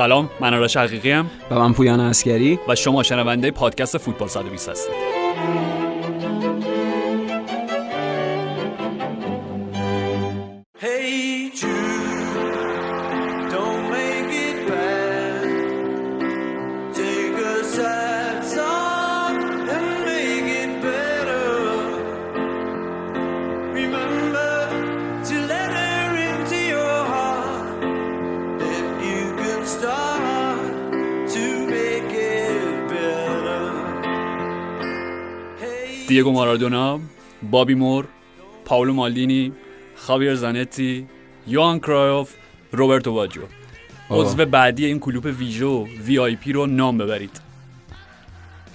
[0.00, 4.68] سلام من آرش حقیقی هم و من پویان اسکری و شما شنونده پادکست فوتبال 120
[4.68, 4.94] هستید.
[36.20, 37.00] دیگو مارادونا
[37.50, 38.04] بابی مور
[38.64, 39.52] پاولو مالدینی
[39.96, 41.06] خاویر زانتی
[41.46, 42.34] یوان کرایوف
[42.72, 43.40] روبرتو باجو.
[44.10, 47.40] عضو بعدی این کلوپ ویژه و VIP رو نام ببرید.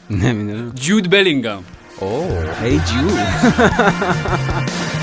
[0.09, 0.71] نمی‌دونم.
[0.76, 1.63] جود بلینگام.
[1.99, 3.10] اوه Hey Jude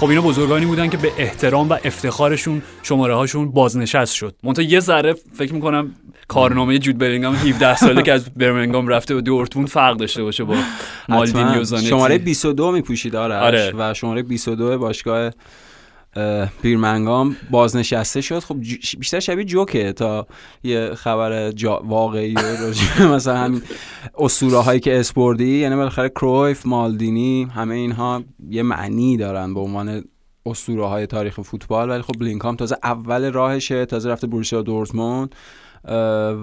[0.00, 4.80] خب اینا بزرگانی بودن که به احترام و افتخارشون شماره هاشون بازنشست شد منتها یه
[4.80, 5.94] ذره فکر می‌کنم
[6.28, 10.54] کارنامه جود بلینگام 17 ساله که از برمنگام رفته به دورتموند فرق داشته باشه با
[11.08, 11.62] مالدینی و حتما.
[11.62, 13.72] زانتی شماره 22 میپوشید آرش آره.
[13.78, 15.30] و شماره 22 bاشگاه
[16.62, 18.38] بیرمنگام بازنشسته شد.
[18.38, 18.56] خب
[18.98, 20.26] بیشتر شبیه جوکه تا
[20.62, 22.34] یه خبر جا واقعی
[23.14, 23.62] مثلا همین
[24.18, 30.04] اسطوره هایی که اسپوردی یعنی بالاخره کرویف مالدینی همه اینها یه معنی دارن به عنوان
[30.46, 31.90] اسطوره های تاریخ فوتبال.
[31.90, 33.86] ولی خب بلینکام تازه اول راهشه.
[33.86, 35.34] تازه رفته بروسیا دورتموند.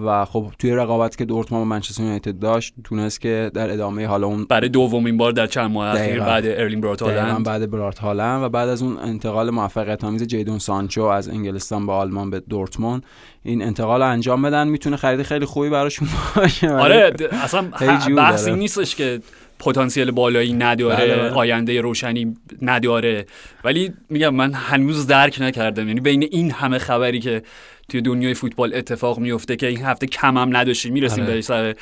[0.06, 4.28] و خب توی رقابتی که دورتموند و منچستر یونایتد داشت تونست که در ادامه حالا
[4.28, 6.20] اون برای دومین بار در چند ماه اخیر.
[6.20, 10.60] بعد ارلین برات هالند بعد برارت هالند و بعد از اون انتقال موفقیت آمیز جیدون
[10.60, 13.04] سانچو از انگلستان به آلمان به دورتموند
[13.44, 17.62] این انتقال رو انجام بدن می‌تونه خرید خیلی خوبی براشون باشه آره اصلا
[18.18, 18.52] بحثی.
[18.52, 19.20] نیستش که
[19.60, 21.32] پتانسیل بالایی نداره بله، بله.
[21.32, 23.26] آینده روشنی نداره
[23.64, 27.42] ولی میگم من هنوز درک نکردم یعنی بین این همه خبری که
[27.90, 31.34] توی دنیای فوتبال اتفاق میفته که این هفته کم هم نداشتیم می‌رسیم آره.
[31.34, 31.76] به سر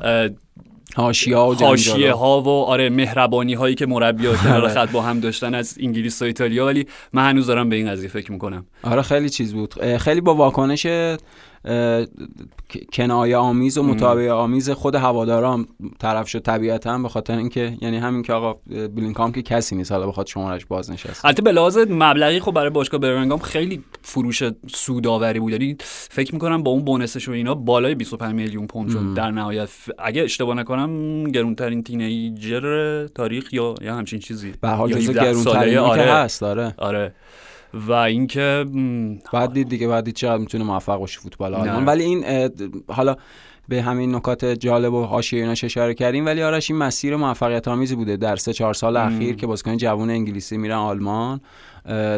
[0.00, 0.28] اه،
[0.96, 2.12] حاشیه و حاشیه.
[2.12, 4.68] ها و آره مهربانی هایی که مربی کنار آره.
[4.68, 8.08] خط با هم داشتن از انگلیس و ایتالیا ولی من هنوز دارم به این قضیه
[8.08, 10.86] فکر می‌کنم آره خیلی چیز بود خیلی با واکنش
[12.92, 15.66] کنایه آمیز و مطابقه آمیز خود هواداران
[15.98, 20.06] طرف شد طبیعتا به خاطر اینکه یعنی همین که آقا بلینکام که کسی نیست حالا
[20.06, 25.52] بخواد شمارش بازنشست البته به لحاظ مبلغی خب برای باشگاه برمنگام خیلی فروش سودآوری بود.
[25.52, 25.76] یعنی
[26.10, 29.68] فکر می‌کنم با اون بونسش و اینا بالای 25 میلیون پوند شد در نهایت.
[29.98, 34.52] اگه اشتباه نکنم گرونترین تینیجر تاریخ یا یا همچین چیزی.
[34.60, 36.02] به هر حال جزو 17 گرونترین که آره.
[36.02, 36.74] هست آره.
[36.78, 37.14] آره.
[37.74, 38.64] و اینکه
[39.32, 41.84] بعد دید دیگه بعد دید چقدر می‌تونه موفق باشه فوتبال آلمان.
[41.84, 42.24] ولی این
[42.88, 43.16] حالا
[43.68, 47.94] به همین نکات جالب و حاشیه ایناش اشاره کردیم ولی آرش این مسیر موفقیت آمیزی
[47.94, 51.40] بوده در سه چهار سال اخیر که بازیکن جوان انگلیسی میرن آلمان.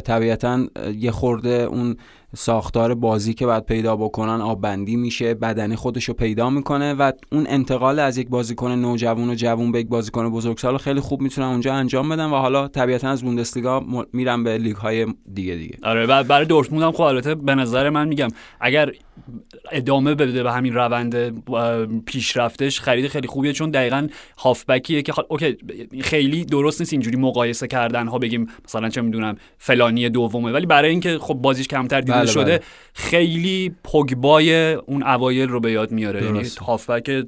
[0.05, 1.97] طبیعتا یه خورده اون
[2.37, 7.13] ساختار بازی که باید پیدا بکنن آب بندی میشه بدنی خودش رو پیدا می‌کنه و
[7.33, 11.47] اون انتقال از یک بازیکن نوجوان و جوون به یک بازیکن بزرگسال خیلی خوب می‌تونن
[11.47, 15.79] اونجا انجام بدن و حالا طبیعتا از بوندسلیگا میرن به لیگ های دیگه دیگه.
[15.83, 18.29] آره برای دورتموند هم خب البته به نظر من میگم
[18.61, 18.93] اگر
[19.73, 21.45] ادامه بده به همین روند
[22.05, 24.09] پیشرفتش خرید خیلی خوبیه چون دقیقا
[24.39, 25.13] هافبکیه که.
[25.29, 25.57] اوکی
[26.01, 30.91] خیلی درست نیست اینجوری مقایسه کردن ها بگیم مثلا چه می‌دونم فلانی دومه ولی برای
[30.91, 32.61] اینکه خب بازیش کمتر دیده بله، شده بله.
[32.95, 36.43] خیلی پوگبای اون اوایل رو به یاد میاره یعنی.
[36.61, 37.27] هافبک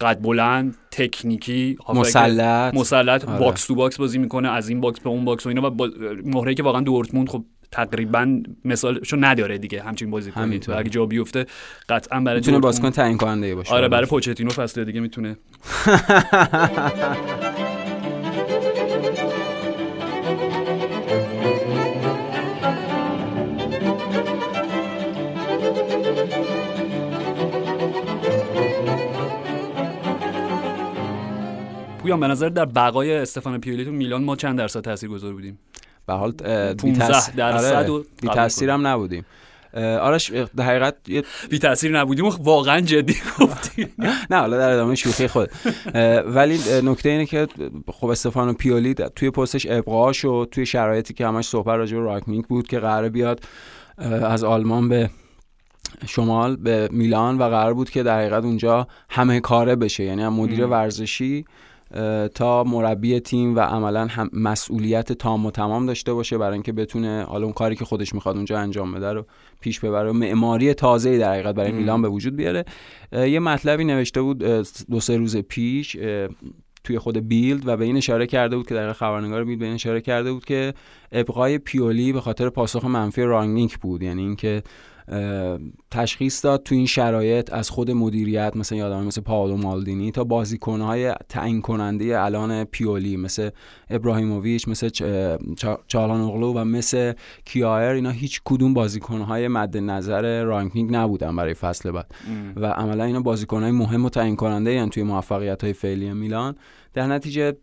[0.00, 3.38] قد بلند تکنیکی مسلط مسلط آره.
[3.38, 5.90] box to box بازی می‌کنه از این box به اون box و اینا و با...
[6.24, 10.44] مهره که واقعا دورتموند خب تقریبا مثالشو نداره دیگه همچین بازی کنی.
[10.44, 10.74] همینطور.
[10.74, 11.46] و اگه جا بیفته
[11.88, 13.74] قطعا برای می‌تونه بازیکن تعیین کننده باشه.
[13.74, 15.36] آره برای پوچتینو فصل دیگه می‌تونه.
[31.98, 35.58] پویان به نظر در بقای استفانو پیولی تو میلان ما چند درصد تاثیرگذار بودیم؟
[36.10, 39.24] به حال اه، 15 بی‌تأث- درصد آره، و بی قبول تاثیرم نبودیم.
[39.76, 40.94] آرش در حقیقت
[41.50, 43.88] بی تاثیر نبودیم و واقعا جدی گفتیم.
[44.30, 45.50] نه حالا در ادامه شوخی خود.
[46.26, 47.48] ولی نکته اینه که
[47.92, 52.44] خب استفانو پیولی توی پستش ابقا شد توی شرایطی که همش صحبت راجع به راکنینگ
[52.44, 53.40] بود که قراره بیاد
[53.98, 55.10] از آلمان به
[56.06, 60.04] شمال به میلان و قرار بود که در حقیقت اونجا همه کاره بشه.
[60.04, 60.66] یعنی هم مدیر.
[60.66, 61.44] ورزشی
[62.34, 67.24] تا مربی تیم و عملا هم مسئولیت تام و تمام داشته باشه برای اینکه بتونه
[67.28, 69.26] حالا اون کاری که خودش می‌خواد اونجا انجام بده رو
[69.60, 71.72] پیش ببره و معماری تازه‌ای در حقیقت برای.
[71.72, 72.64] میلان به وجود بیاره
[73.12, 74.38] یه مطلبی نوشته بود
[74.90, 75.96] دو سه روز پیش
[76.84, 79.74] توی خود بیلد و به این اشاره کرده بود که در خبرنگار بیلد به این
[79.74, 80.74] اشاره کرده بود که
[81.12, 84.62] ابقای پیولی به خاطر پاسخ منفی رانگنیک بود یعنی اینکه
[85.90, 91.14] تشخیص داد تو این شرایط از خود مدیریت مثلا یادم مثل پاولو مالدینی تا بازیکنهای
[91.28, 93.50] تعیین کننده الان پیولی مثل
[93.90, 97.12] ابراهیموویچ مثل چ- چا- چالانوغلو و مثل
[97.44, 102.06] کیایر اینا هیچ کدوم بازیکنهای مد نظر رانگنیک نبودن برای فصل بعد.
[102.56, 106.56] و عملا اینا بازیکنهای مهم و تعیین کننده یعنی توی موفقیت های فعلی میلان.
[106.94, 107.56] در نتیجه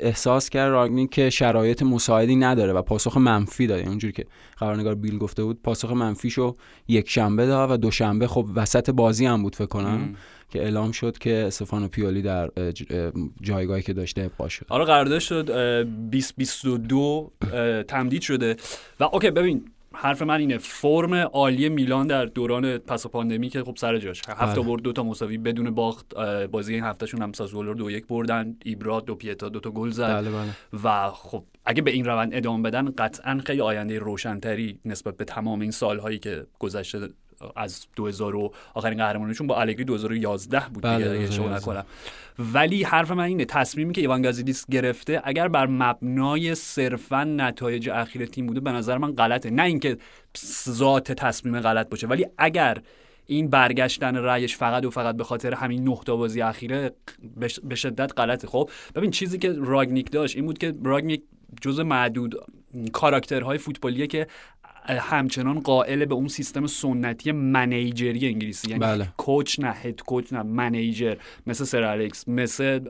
[0.00, 4.26] احساس کرد راگنیک که شرایط مساعدی نداره و پاسخ منفی داد یعنی اونجوری که
[4.56, 6.56] خبرنگار بیل گفته بود پاسخ منفیشو
[6.88, 10.16] یک شنبه داد و دوشنبه خب وسط بازی هم بود فکر کنم ام.
[10.48, 12.50] که اعلام شد که استفانو پیولی در
[13.40, 14.66] جایگاهی که داشته ابقا شد.
[14.68, 18.56] آره قراردادش شد اه، 2022 اه، تمدید شده.
[19.00, 20.58] و اوکی ببین حرف من اینه.
[20.58, 24.22] فرم عالی میلان در دوران پس پاندمی که خب سر جاش.
[24.28, 24.68] هفته بله.
[24.68, 26.14] برد دو تا مساوی بدون باخت
[26.50, 28.56] بازی این هفتهشون هم ساسولو رو دو یک بردن.
[28.64, 30.14] ایبرا دو پیتا دو تا گل زد.
[30.14, 30.50] بله بله.
[30.84, 35.60] و خب اگه به این روند ادامه بدن قطعا خیلی آینده روشنتری نسبت به تمام
[35.60, 37.08] این سالهایی که گذشته
[37.56, 41.80] از 2000 و آخرین قهرمانیشون با الگری 2011 بود بله، دیگه اگه اشتباه 2011.
[41.80, 41.86] نکنم.
[42.54, 48.26] ولی حرف من اینه تصمیمی که ایوان گازیدیس گرفته اگر بر مبنای صرفا نتایج اخیر
[48.26, 49.50] تیم بوده به نظر من غلطه.
[49.50, 49.96] نه اینکه
[50.68, 52.78] ذات تصمیم غلط باشه ولی اگر
[53.26, 56.92] این برگشتن رأیش فقط و فقط به خاطر همین نه تا بازی اخیره
[57.64, 58.46] به شدت غلطه.
[58.48, 61.22] خب ببین چیزی که راگنیک داشت این بود که راگنیک
[61.60, 62.34] جز معدود
[62.92, 64.26] کاراکترهای فوتبالیه که
[64.88, 69.08] همچنان قائل به اون سیستم سنتی منیجری انگلیسی یعنی بله.
[69.16, 71.16] کوچ نه هد کوچ نه منیجر
[71.46, 72.80] مثل سر الکس مثل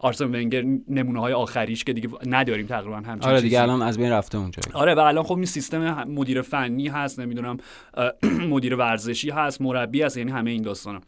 [0.00, 3.40] آرسن ونگر نمونه های آخریش که دیگه نداریم تقریبا همچین آره.
[3.40, 7.20] دیگه الان از بین رفته اونجا آره و الان خب این سیستم مدیر فنی هست
[7.20, 7.56] نمی‌دونم
[8.50, 11.00] مدیر ورزشی هست مربی هست یعنی همه این داستانا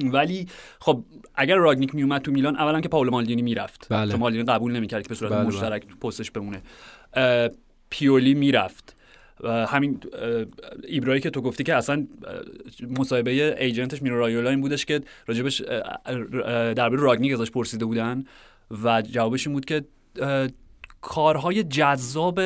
[0.00, 0.46] ولی
[0.80, 1.04] خب
[1.34, 4.10] اگر راگنیک میومد تو میلان اولا که پاولو مالدینی می‌رفت بله.
[4.10, 5.48] چون مالدینی قبول نمی‌کرد که به صورت بله، بله.
[5.48, 6.62] مشترک تو پستش بمونه
[7.90, 8.95] پیولی می‌رفت
[9.44, 10.44] همین اه،
[10.86, 12.06] ایبرایی که تو گفتی که اصلا
[12.98, 15.60] مصاحبه agent ش مینو رایولا این بودش که راجبش
[16.76, 18.24] درباره راگنیک ازش پرسیده بودن
[18.84, 19.84] و جوابش این بود که
[21.00, 22.40] کارهای جذاب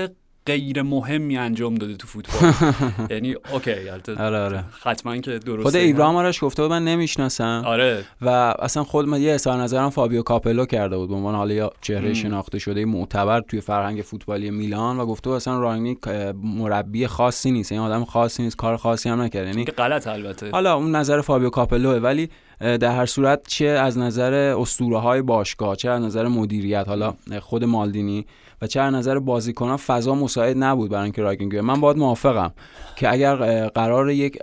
[0.47, 2.53] غیر مهمی انجام داده تو فوتبال.
[3.11, 4.65] یعنی اوکی البته آره آره.
[4.83, 7.63] حتما که درسته خود ایبراهام آرش گفته بود من نمی‌شناسم.
[7.67, 8.05] آره.
[8.21, 8.29] و
[8.59, 11.09] اصلا خود من یه اظهار نظرم فابیو کاپلو کرده بود.
[11.09, 12.15] به عنوان حالا چهره.
[12.15, 15.71] شناخته شده معتبر توی فرهنگ فوتبالی میلان و گفته بود اصلا
[16.07, 17.73] اه، مربی خاصی نیست.
[17.73, 20.51] این آدم خاصی نیست کار خاصی هم نکرد یعنی غلط البته.
[20.51, 25.77] حالا اون نظر فابیو کاپلوه ولی در هر صورت چه از نظر اسطوره های باشگاه
[25.77, 28.27] چه از نظر مدیریت حالا خود مالدینی
[28.63, 31.65] و چه از نظر بازیکنان فضا مساعد نبود برای اینکه بیاد.
[31.65, 32.53] من باید موافقم
[32.97, 34.39] که اگر قرار یک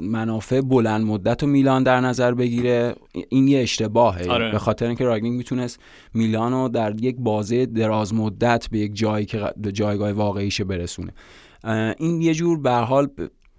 [0.00, 2.94] منافع بلند مدت و میلان در نظر بگیره
[3.28, 4.50] این یه اشتباهه آره.
[4.50, 5.80] به خاطر اینکه راگنیک می‌تونست
[6.14, 11.12] میلانو در یک بازه دراز مدت به یک جایی که جایگاه واقعیشه برسونه
[11.98, 13.08] این یه جور به حال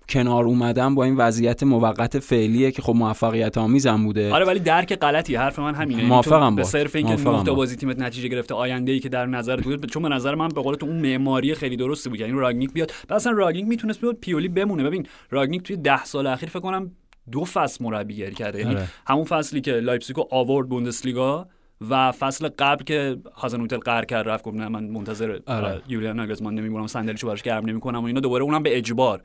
[0.09, 4.33] کنار اومدن با این وضعیت موقت فعلیه که خب موفقیت آمیزم بوده.
[4.33, 5.35] آره ولی درک غلطی.
[5.35, 5.97] حرف من همینه.
[5.97, 6.63] یعنی موافقم به.
[6.63, 7.49] صرف اینکه باهات.
[7.49, 10.61] بازی تیمت نتیجه گرفته آینده ای که در نظر بود چون به نظر من به
[10.61, 12.19] قول تو اون معماری خیلی درستی بود.
[12.19, 12.91] یعنی راگنیک بیاد.
[13.09, 14.83] اصلا راگنیک می‌تونست بیاد پیولی بمونه.
[14.83, 16.91] ببین راگنیک توی ده سال اخیر فکر کنم
[17.31, 18.59] دو فصل مربیگری کرده.
[18.59, 18.87] یعنی آره.
[19.07, 21.47] همون فصلی که لایپزیگو آورد بوندسلیگا
[21.89, 25.81] و فصل قبل که هازنوتل قهر کرد رفت گفت نه من منتظر آره.
[25.87, 28.19] یولیان ناگلزمان نمیمونم صندلیشو براش گرم نمی‌کنم و اینا.
[28.19, 29.21] دوباره اونم به اجبار.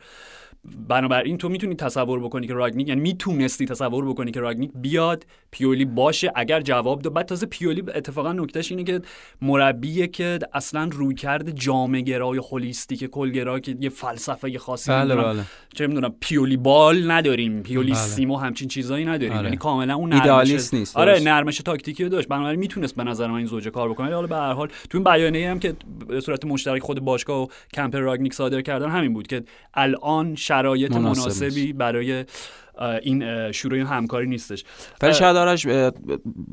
[0.89, 5.85] بنابراین تو می‌تونی تصور بکنی که راگنیک یعنی می‌تونستی تصور بکنی که راگنیک بیاد پیولی
[5.85, 9.01] باشه اگر جواب داد بعد تازه پیولی اتفاقا نکتهش اینه که
[9.43, 15.17] مربیه که اصلا روی کرده جامعه گرای هولیستیک کلگرا که یه فلسفه خاصی بله.
[15.17, 15.43] بله
[15.75, 18.01] چه می‌دونم پیولی بال نداریم پیولی بله.
[18.01, 19.45] سیمو همچین چیزایی نداریم آره.
[19.45, 21.21] یعنی کاملا اون نرمش نیست، آره.
[21.21, 24.53] نرمش تاکتیکی داشت بنابراین می‌تونست به نظر من این زوجه کار بکنه حالا به هر
[24.53, 25.75] حال تو این بیانیه هم که
[26.09, 29.43] به صورت مشترک خود باشگاه و کمپ راگنیک صادر کردن همین بود که
[29.75, 32.25] الان شرایط مناسب مناسبی برای
[33.03, 34.65] این شروع این همکاری نیستش.
[35.03, 35.67] ولی شاید آرش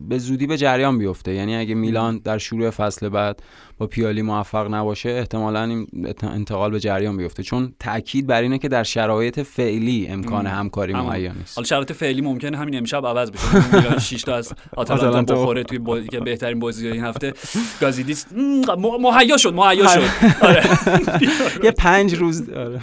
[0.09, 1.33] به زودی به جریان بیفته.
[1.33, 3.43] یعنی اگه میلان در شروع فصل بعد
[3.77, 5.87] با پیالی موفق نباشه احتمالا این
[6.23, 7.43] انتقال به جریان بیفته.
[7.43, 10.49] چون تاکید بر اینه که در شرایط فعلی امکان م.
[10.49, 10.93] همکاری.
[10.93, 11.57] مهیا نیست.
[11.57, 13.75] حالا شرایط فعلی ممکنه همین امشب عوض بشه.
[13.75, 15.35] میلان 6 تا از آتالانتا.
[15.35, 17.33] بخوره توی بازی که بهترین بازی این هفته.
[17.81, 18.25] گازیدیس
[18.99, 20.01] مهیا شد مهیا شد.
[20.47, 20.63] آره.
[21.63, 22.79] یه پنج روز آره.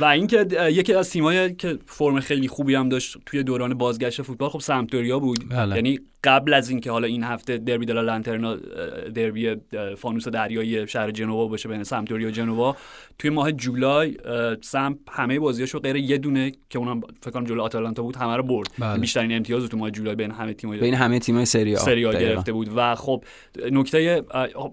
[0.00, 4.48] و اینکه یکی از تیمایی که فرم خیلی خوبی هم داشت توی دوران بازگشت فوتبال
[4.48, 5.76] خب سمپدوریا بود بله.
[5.76, 8.56] یعنی قبل از اینکه حالا این هفته دربی دلا لانترنا
[9.14, 9.56] دربی
[9.98, 12.76] فانوس دریایی شهر جنوا باشه بین سمپدوریا و جنوا
[13.18, 14.16] توی ماه جولای
[14.62, 18.42] سمپ همه بازیاشو غیر یه دونه که اونم فکر کنم جلو آتالانتا بود همه رو
[18.42, 18.98] برد بله.
[18.98, 22.12] بیشترین امتیاز تو ماه جولای بین همه تیم‌ها بین همه تیم‌های سری آ سری آ
[22.12, 22.30] دقیقاً.
[22.30, 23.24] گرفته بود و خب
[23.72, 24.22] نکته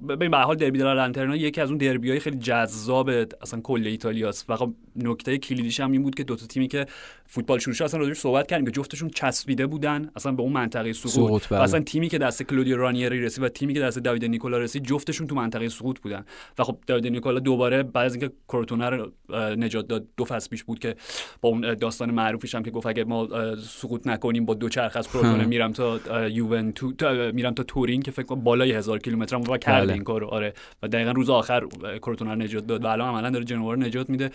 [0.10, 3.10] ببین به هر حال دربی دلا لانترنا یکی از اون دربیای خیلی جذاب
[3.42, 6.86] اصلا کل ایتالیاست و خب نکته کلیدیش هم این بود که دو تا تیمی که
[7.34, 10.12] فوتبال شروع شد اصلا راجعش صحبت کردیم که جفتشون چسبیده بودن.
[10.16, 11.62] اصلا به اون منطقه سقوط, و بله.
[11.62, 15.28] اصلا تیمی که دست کلودیو رانیری رسید و تیمی که دست داوید نیکولا رسید جفتشون
[15.28, 16.26] تو منطقه سقوط بودن.
[16.60, 20.64] و خب داوید نیکولا دوباره بعد از اینکه کروتونه رو نجات داد دو فصل پیش
[20.64, 20.96] بود که
[21.42, 25.08] با اون داستان معروفش هم که گفت اگه ما سقوط نکنیم با دو چرخ از
[25.08, 25.50] کروتونه هم.
[25.50, 26.92] میرم تا یوونتو
[27.34, 29.94] میرم تا تورین که فکر کنم بالای هزار کیلومترم و کرد بله.
[29.94, 30.28] این کارو.
[30.28, 30.54] آره.
[30.84, 31.66] و دقیقا روز آخر
[32.02, 32.84] کروتونه رو نجات داد.
[32.84, 34.32] و الان عملا داره جنوا رو نجات میده.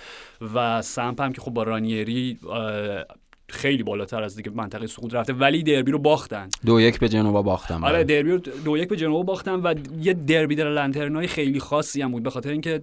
[0.55, 2.39] و سمپ هم که خب با رانیری
[2.87, 3.07] the
[3.49, 6.49] خیلی بالاتر از دیگه منطقه سقوط رفته ولی دربی رو باختن.
[6.67, 8.05] دو یک به جنوا باختم آره بله.
[8.05, 12.11] دربی رو دو یک به جنوا باختن و یه دربی در لانترنای خیلی خاصی هم
[12.13, 12.83] بود به خاطر اینکه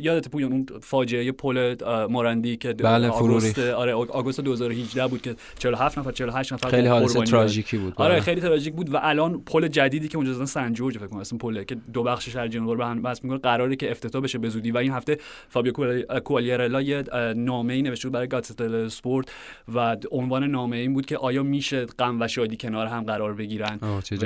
[0.00, 1.76] یادت پویان اون فاجعه پل
[2.10, 7.22] مارندی که بله، آگوست آره آگوست 2018 بود که 47 نفر 48 نفر خیلی حادثه
[7.22, 7.92] تراژیکی بود.
[7.96, 8.20] آره بله.
[8.20, 11.38] خیلی تراژیک بود و الان پل جدیدی که اونجا زدن سن جورج فکر کنم اسم
[11.38, 14.48] پله که دو بخش شهر جنوا رو هم وصل می‌کنه قراره که افتتاح بشه به
[14.48, 14.70] زودی.
[14.70, 15.18] و این هفته
[15.48, 17.04] فابیو کوالی- کوالیارلا یه
[17.36, 19.28] نامه‌ای نوشته برای گاتستل سپورت
[19.74, 23.78] و عنوان نامه این بود که آیا میشه غم و شادی کنار هم قرار بگیرن؟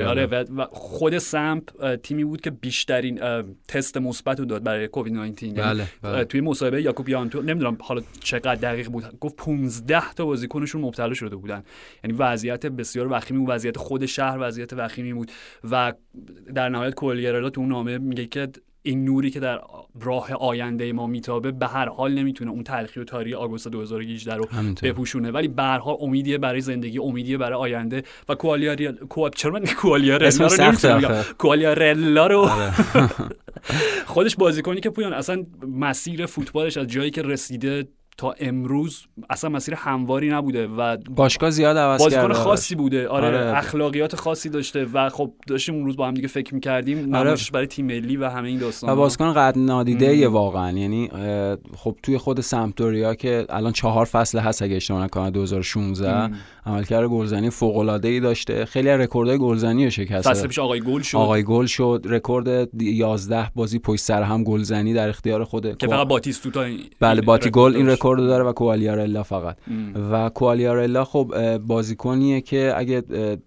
[0.07, 0.25] آره.
[0.25, 3.19] و خود سمپ تیمی بود که بیشترین
[3.67, 6.23] تست مثبت رو داد برای کووید 19 یعنی بله بله.
[6.23, 11.35] توی مصاحبه یاکوب یانتو نمی‌دونم حالا چقدر دقیق بود گفت 15 تا بازیکنشون مبتلا شده
[11.35, 11.63] بودن.
[12.03, 15.31] یعنی وضعیت بسیار وخیمی بود وضعیت خود شهر وضعیت وخیمی بود.
[15.71, 15.93] و
[16.55, 18.47] در نهایت کولیرلا تو اون نامه میگه که
[18.83, 19.59] این نوری که در
[20.01, 24.49] راه آینده ما میتابه به هر حال نمی‌تونه اون تلخی و تاری آگوست 2018 رو
[24.49, 29.29] همینطور بپوشونه ولی به هر حال امیدیه برای زندگی امیدیه برای آینده و کوالیاری کوا...
[29.29, 30.29] چرا من کوالیارلا.
[31.37, 32.73] کوالیارلا رو آره.
[34.13, 37.87] خودش بازیکنی که پویان اصلا مسیر فوتبالش از جایی که رسیده
[38.19, 42.33] تا امروز اصلا مسیر همواری نبوده و باشگاه زیاد عوض بازیکن کرده.
[42.33, 43.07] خاصی بوده.
[43.07, 43.57] آره, آره.
[43.57, 47.15] اخلاقیات خاصی داشته و خب داشتیم اون روز با هم دیگه فکر می‌کردیم.
[47.15, 47.35] آره.
[47.53, 50.27] برای تیم ملی و همه این داستان و بازیکن قد نادیده.
[50.27, 50.71] واقعا.
[50.71, 51.09] یعنی
[51.77, 56.29] خب توی خود سمپدوریا که الان چهار فصل هست اگه اشتباه نکنم 2016
[56.65, 58.65] عملکرد گلزنی فوق العاده ای داشته.
[58.65, 60.29] خیلی از رکوردهای گلزنی رو شکسته.
[60.29, 61.17] فصل پیش آقای گل شد.
[61.17, 62.05] آقای گل شد.
[62.05, 66.65] رکورد 11 بازی پشت سر هم گلزنی در اختیار خود که فقط باتیستوتا
[66.99, 67.89] بله باتی گل این.
[67.89, 69.57] رکورد رو داره و کوالیارلا فقط.
[69.67, 70.11] ام.
[70.11, 73.03] و کوالیارلا خب بازیکنیه که اگه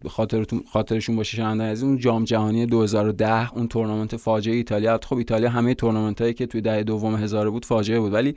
[0.09, 5.01] خاطرتون خاطرشون باشه شنونده از اون جام جهانی 2010 اون تورنمنت فاجعه ایتالیا.
[5.03, 8.35] خب ایتالیا همه تورنمنت هایی که توی دهه دوم هزاره بود فاجعه بود ولی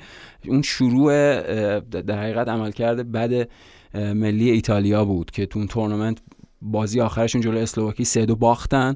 [0.47, 1.11] اون شروع
[1.79, 3.47] در حقیقت عملکرد بد
[3.93, 6.17] اه، ملی ایتالیا بود که تو اون تورنمنت
[6.61, 8.95] بازی آخرشون جلو اسلواکی سه دو باختن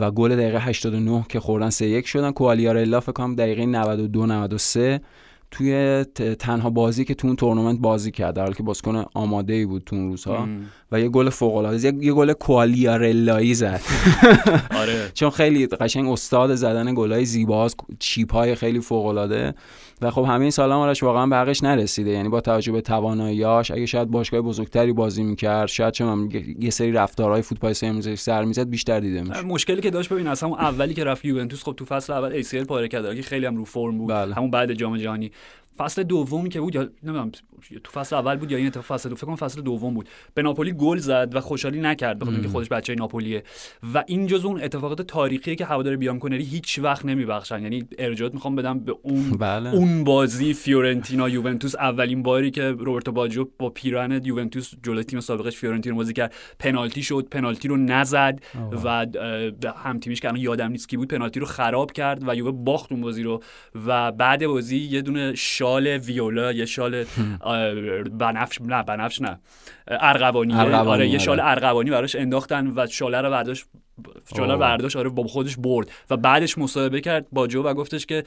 [0.00, 2.30] و گل دقیقه 89 که خوردن 3 1 شدن.
[2.30, 5.00] کوالیارلا فکر کنم دقیقه 92 93
[5.52, 6.04] توی
[6.38, 9.82] تنها بازی که تو اون تورنمنت بازی کرد در حالی که بازیکن آماده ای بود
[9.86, 10.66] تو اون روزها ام.
[10.92, 13.80] و یه گل فوق العاده یه یه گل کوالیارلایی زد.
[14.80, 15.10] آره.
[15.14, 19.54] چون خیلی قشنگ استاد زدن گلای زیباست chip های خیلی فوق العاده
[20.02, 22.10] و خب همه این سالا آرش واقعا به حقش نرسیده.
[22.10, 26.70] یعنی با توجه به تواناییاش اگه شاید باشگاه بزرگتری بازی می‌کرد شاید چه می‌دونم، یه-
[26.70, 30.58] سری رفتارهای فوتبال امروزی سر می‌زد بیشتر دیده میشه مشکلی که داشت ببین اصلا اون
[30.58, 33.64] اولی که رفت یوونتوس خب تو فصل اول ACL پاره کرد که خیلی هم رو
[33.64, 34.34] فرم بود بله.
[34.34, 35.30] همون بعد جام جهانی.
[35.76, 37.32] فصل دومی که بود یا نمی‌دونم
[37.84, 39.16] تو فصل اول بود یا این اتفاق فصل دو.
[39.16, 40.08] فکر کنم فصل دوم بود.
[40.34, 43.42] به ناپولی گل زد و خوشحالی نکرد بخاطر اینکه خودش بچه ناپولیه.
[43.94, 47.62] و این جز اون اتفاقات تاریخی که هوادار بیانکونری هیچ وقت نمیبخشن.
[47.62, 49.74] یعنی ارجاعات می‌خوام بدم به اون بله.
[49.74, 51.74] اون بازی فیورنتینا یوونتوس.
[51.74, 56.34] اولین باری که روبرتو باجو با پیرن یوونتوس جلوی تیم سابقش فیورنتینا بازی کرد.
[56.58, 57.26] پنالتی شد.
[57.30, 58.40] پنالتی رو نزد
[58.84, 59.06] و
[59.76, 62.92] هم تیمیش که الان یادم نیست کی بود پنالتی رو خراب کرد و یووه باخت
[62.92, 63.42] اون بازی رو.
[63.86, 67.04] و بعد بازی یه دونه شال ویولا یه شال
[68.10, 69.38] بنفش نه بنفش نه
[69.88, 71.18] ارغوانی آره یه آره.
[71.18, 73.66] شال ارغوانی براش انداختن و شاله رو برداشت
[74.36, 74.56] شاله.
[74.56, 78.24] برداشت آره با خودش برد و بعدش مصاحبه کرد با جو و گفتش که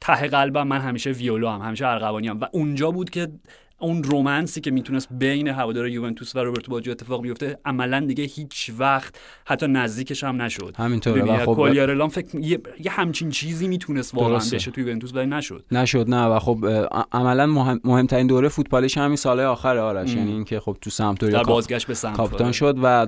[0.00, 3.28] ته قلبم من همیشه ویولو هم همیشه ارغوانی هم و اونجا بود که
[3.78, 8.70] اون رومنسی که می‌تونست بین هوادار یوونتوس و روبرتو باجو اتفاق بیفته عملا دیگه هیچ
[8.78, 9.14] وقت
[9.44, 10.74] حتی نزدیکش هم نشد.
[10.78, 11.22] همینطوره.
[11.22, 14.36] و خب کوالیارلام فکر یه, یه همچین چیزی می‌تونست واقعا.
[14.36, 15.64] بشه توی یوونتوس ولی نشد.
[15.72, 16.26] نشد نه.
[16.26, 16.58] و خب
[17.12, 20.14] عملا مهم مهمترین دوره فوتبالیش همین سالهای آخر آرش.
[20.14, 23.06] یعنی اینکه خب تو سمپدوریا بازگشت به سمت کاپیتان شد و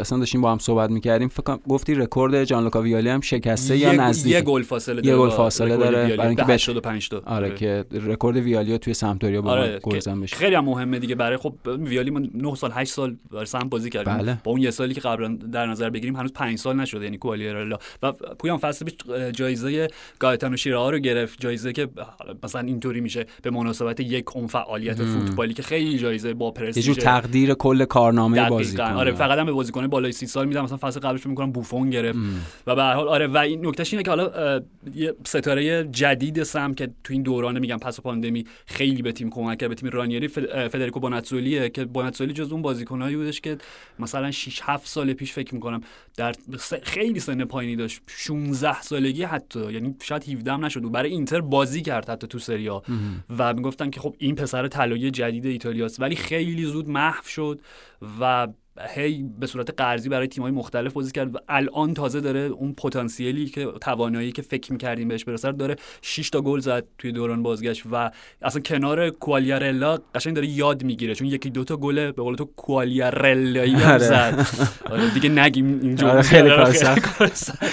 [0.00, 1.28] اصلا داشتیم با هم صحبت می‌کردیم.
[1.28, 5.02] فکر گفتی رکورد جان لوکا ویالی هم شکسته یا یه, نزدیک؟ یه گل فاصله یه
[5.02, 6.16] داره گل با فاصله داره، ویالی.
[6.16, 10.36] برای اینکه به به- 85 تا آره که رکورد ویالیو توی سمپدوریا با آره بشه
[10.36, 11.14] خیلی هم مهمه دیگه.
[11.14, 14.16] برای خب ویالی ما 9 سال 8 سال برای سم بازی کردیم.
[14.16, 14.38] بله.
[14.44, 17.78] با اون یه سالی که قبلا در نظر بگیریم هنوز 5 سال نشده یعنی کوالیارلا
[18.02, 18.94] و پویان فصل پیش
[19.32, 21.40] جایزه گایتانو شیرها رو گرفت.
[21.40, 21.88] جایزه که
[22.42, 26.86] مثلا اینطوری میشه به مناسبت یک اون فعالیت فوتبالی که خیلی جایزه با یه پرستیژ
[26.86, 28.98] جور تقدیر کل کارنامه بازی دقیقاً.
[28.98, 30.64] آره فقط هم به بازیکن بالای 30 سال میدم.
[30.64, 32.18] مثلا فصل قبلش می‌کنم بوفون گرفت.
[32.66, 34.60] و به هر حال آره و این نکتهش اینه که حالا
[34.94, 39.58] یه ستاره جدید سم که تو این دوران میگم پس پاندمی خیلی به تیم کمک
[39.58, 43.58] کرد به تیم رانیری اه، فدریکو بوناتسولیه که بوناتسولی جز اون بازیکنایی بودش که
[43.98, 45.80] مثلا 6 7 سال پیش فکر می‌کنم
[46.16, 46.34] در
[46.82, 48.00] خیلی سن پایینی داشت.
[48.06, 50.84] 16 سالگی حتی یعنی شاید 17 هم نشد.
[50.84, 52.82] و برای اینتر بازی کرد حتی تو سریا
[53.38, 56.00] و می‌گفتن که خب این پسر طلایی جدید ایتالیاست.
[56.00, 57.60] ولی خیلی زود محو شد
[58.20, 58.48] و
[58.94, 63.46] هی به صورت قرضی برای تیم‌های مختلف بازی کرد و الان تازه داره اون پتانسیلی
[63.46, 67.42] که توانایی که فکر می‌کردیم بهش برسه رو داره 6 تا گل زد توی دوران
[67.42, 68.10] بازگشت و
[68.42, 72.44] اصلا کنار کوالیارلا قشنگ داره یاد می‌گیره چون یکی دو تا گل به قول تو
[72.44, 73.98] کوالیارلایی هم آره.
[73.98, 74.46] زد
[74.90, 77.30] آره دیگه نگیم این آره، خیلی کار.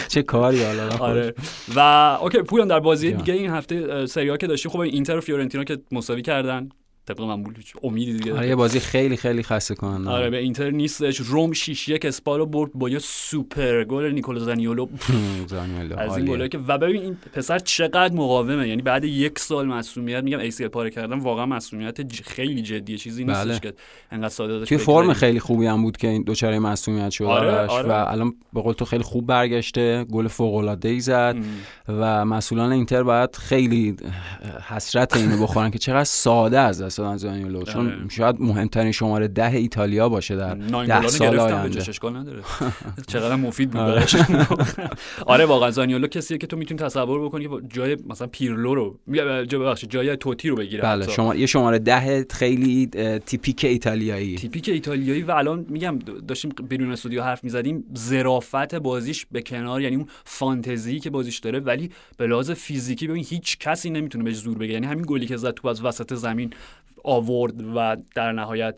[0.08, 1.34] چه کاری حالا آره
[1.76, 1.80] و
[2.22, 3.12] اوکی پویان در بازی.
[3.12, 6.70] دیگه این هفته اه، سری ها که داشتیم خب اینتر و فیورنتینا که مساوی کردن
[7.10, 10.70] طبق معمول هیچ امیدی دیگه آره یه بازی خیلی خیلی خسته کننده آره به اینتر
[10.70, 14.88] نیستش روم 6 1 اسپالو برد با یه سوپر گل نیکولو زانیولو
[15.48, 16.26] زانیولو، از این.
[16.26, 20.68] گلایی که و ببین این پسر چقدر مقاومه یعنی بعد یک سال مصدومیت میگم ACL
[20.68, 23.60] پاره کردن واقعا مصدومیت ج- خیلی جدیه چیزی نیستش بله.
[23.60, 23.74] که
[24.12, 24.78] انقدر ساده توی.
[24.78, 27.90] فرم خیلی خوبی هم بود که این دوچاره مسئولیت شد آره، آره.
[27.90, 31.36] و الان به قول تو خیلی خوب برگشته گل فوق العاده ای زد.
[31.88, 33.96] و مسئولان اینتر باید خیلی
[34.68, 38.10] حسرت اینو بخورن که چقدر ساده از دادن زانیولو چون آره.
[38.10, 42.42] شاید مهمترین شماره ده ایتالیا باشه در ده سال آینده اشکال نداره
[43.08, 44.06] چقدر مفید بود آره.
[45.26, 49.00] آره واقعا زانیولو کسیه که تو می‌تونی تصور بکنی که جای مثلا پیرلو رو
[49.52, 51.10] ببخشید جای توتی رو بگیره بله.
[51.10, 52.86] شما یه شماره ده خیلی
[53.26, 59.42] تیپیک ایتالیایی تیپیک ایتالیایی و الان میگم داشتیم بیرون استودیو حرف می‌زدیم ظرافت بازیش به
[59.42, 64.24] کنار یعنی اون فانتزی که بازیش داره ولی به لحاظ فیزیکی ببین هیچ کسی نمی‌تونه
[64.24, 66.54] بهش زور بگه یعنی همین گلی که زد تو از وسط زمین
[67.04, 68.78] آورد و در نهایت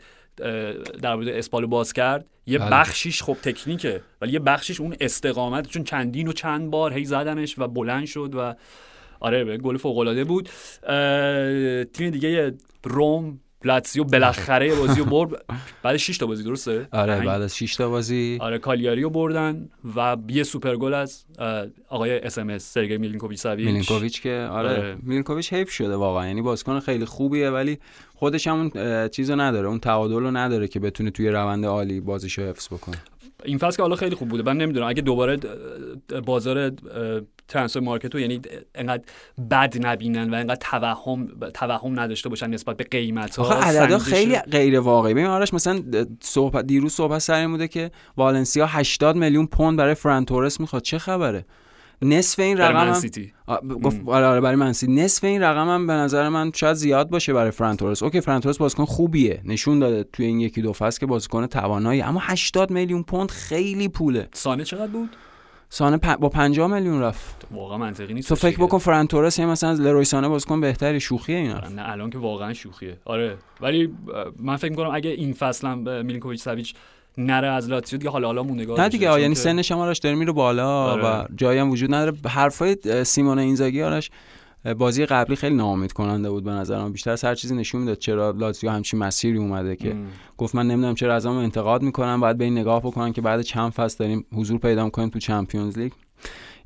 [1.01, 2.69] در مورد اسپالو باز کرد یه بله.
[2.69, 7.59] بخشیش خب تکنیکه ولی یه بخشیش اون استقامت چون چندین و چند بار هی زدنش
[7.59, 8.55] و بلند شد و
[9.19, 10.49] آره به گل فوق العاده بود
[11.93, 12.53] تیم دیگه
[12.83, 15.45] روم لاتزیو بالاخره یه بازی رو برد.
[15.83, 17.25] بعد 6 تا بازی درسته؟ آره پنج.
[17.25, 18.37] بعد از 6 تا بازی.
[18.41, 21.23] آره کالیاری رو بردن و یه سوپر گل از
[21.89, 24.97] آقای SMS سرگئی میلینکوویچ ساویچ میلینکوویچ که آره, آره.
[25.03, 26.27] میلینکوویچ حیف شده واقعا.
[26.27, 27.79] یعنی بازیکن خیلی خوبیه ولی
[28.15, 32.41] خودش هم اون چیزو نداره اون تعادل رو نداره که بتونه توی روند عالی بازیشو
[32.41, 32.97] حفظ بکنه.
[33.45, 34.43] این فصل که حالا خیلی خوب بوده.
[34.43, 35.39] من نمی‌دونم اگه دوباره
[36.25, 36.71] بازار
[37.47, 38.41] transfer market رو یعنی
[38.75, 39.03] انقدر
[39.51, 44.79] بد نبینن و انقدر توهم توهم نداشته باشن نسبت به قیمت ها عددا خیلی غیر
[44.79, 45.13] واقعی.
[45.13, 45.83] ببین آرش مثلا
[46.21, 50.81] صحبت دیروز صحبت سر بوده که والنسیا 80 میلیون پوند برای فران تورس می‌خواد.
[50.81, 51.45] چه خبره؟
[52.01, 52.93] نصف این رقم هم...
[52.93, 53.33] سیتی.
[53.47, 56.73] آ، ب- گفت آره آره برای من‌سیتی نصف این رقم هم به نظر من شاید
[56.73, 59.41] زیاد باشه برای فرانتورس اوکی فرانتورس بازیکن خوبیه.
[59.45, 62.01] نشون داده توی این یکی دو فصل که بازیکن توانایی.
[62.01, 64.27] اما 80 میلیون پوند خیلی پوله.
[64.33, 65.09] سانه چقدر بود؟
[65.69, 66.15] سانه پ...
[66.15, 67.47] با 50 میلیون رفت.
[67.51, 68.29] واقعا منطقی نیست.
[68.29, 71.59] تو فکر بکن فرانتورس یه مثلا لروی سانه بازیکن بهتری شوخیه اینا.
[71.75, 72.97] نه الان که واقعا شوخیه.
[73.05, 73.89] آره ولی
[74.39, 76.73] من فکر می‌کنم اگه این فصل هم میلینکوویچ ساویچ
[77.17, 78.89] نره از لاتزیو دیگه حالا حالا موندگار نه.
[78.89, 81.03] دیگه یعنی سن شما راش داره میره بالا آره.
[81.03, 84.11] و جایی هم وجود نداره حرفای سیمون اینزاگی آرش
[84.77, 87.97] بازی قبلی خیلی ناامید کننده بود به نظر من بیشتر از هر چیزی نشون می‌داد
[87.97, 90.07] چرا لاتزیو همچین مسیری اومده که ام.
[90.37, 93.71] گفت من نمی‌دونم چرا ازم انتقاد می‌کنن باید به این نگاه بکنن که بعد چند
[93.71, 95.91] فصل داریم حضور پیدا می‌کنیم تو Champions League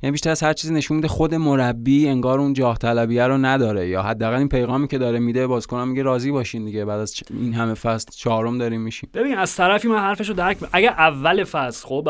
[0.02, 3.88] یعنی بیشتر از هر چیزی نشون میده خود مربی انگار اون جاه طلبیه رو نداره.
[3.88, 6.84] یا حداقل این پیغامی که داره میده بازیکنان میگه راضی باشین دیگه.
[6.84, 9.10] بعد از این همه فصل چهارم داریم میشیم.
[9.14, 12.08] ببین از طرفی من حرفشو درک اگر اول فصل خب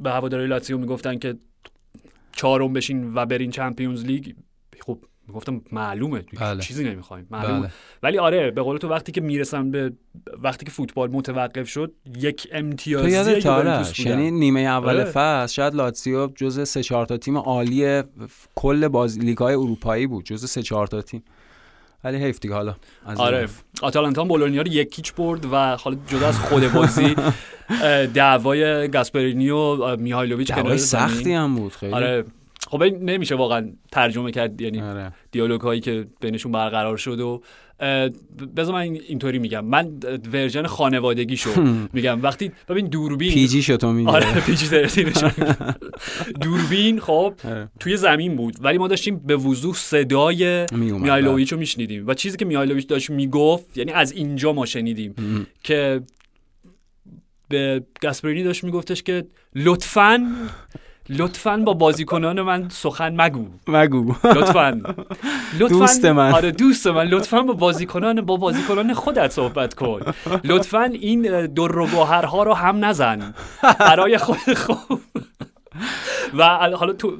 [0.00, 1.36] به هواداری لاتزیو می‌گفتن که
[2.32, 4.32] چهارم بشین و برین چمپیونز لیگ
[4.86, 6.60] خب می‌گفتم معلومه بله.
[6.60, 7.70] چیزی نمی‌خوایم معلومه بله.
[8.02, 9.92] ولی آره به قول تو وقتی که می‌رسن به
[10.42, 14.10] وقتی که فوتبال متوقف شد یک تو امتیازی آرش بودن.
[14.10, 15.04] یعنی نیمه اول آره.
[15.04, 18.02] فصل شاید لاتزیو جز سه چهار تا تیم عالی
[18.54, 21.22] کل باز لیگ‌های اروپایی بود جز سه چهار تا تیم
[22.04, 22.74] ولی حیف دیگه حالا
[23.06, 23.48] از آره.
[23.82, 27.16] آتالانتا بولونیا رو یکیچ برد و حالا جدا از خود بازی
[28.14, 30.78] دعوای گاسپرینی و میهایلوویچ دعوای.
[30.78, 32.24] سختی هم بود خیلی آره
[32.66, 35.12] خب این نمیشه واقعا ترجمه کرد یعنی آره.
[35.30, 37.42] دیالوگ هایی که بینشون برقرار شد و
[38.56, 39.92] بذار من این- اینطوری میگم من
[40.32, 41.50] ورژن خانوادگی شو
[41.92, 44.66] میگم وقتی ببین دوربین PG شو میگه آره PG
[46.40, 47.68] دوربین خب آره.
[47.80, 51.02] توی زمین بود ولی ما داشتیم به وضوح صدای می اومد.
[51.02, 55.14] میهایلوویچ رو میشنیدیم و چیزی که میهایلوویچ داشت می‌گفت یعنی از اینجا ما شنیدیم.
[55.64, 56.00] که
[57.48, 59.24] به گاسپرینی داشت میگفتش که
[59.54, 60.32] لطفاً
[61.08, 63.46] لطفاً با بازیکنان من سخن مگو.
[63.68, 64.14] مگو.
[64.24, 64.70] لطفاً.
[65.60, 66.32] لطفاً دوست من.
[66.32, 67.04] آره دوست من.
[67.06, 70.00] لطفاً با بازیکنان با بازیکنان خودت صحبت کن.
[70.44, 73.34] لطفاً این در و گوهرها رو هم نزن.
[73.78, 75.00] برای خود خوب
[76.34, 77.16] و ال- حالا تو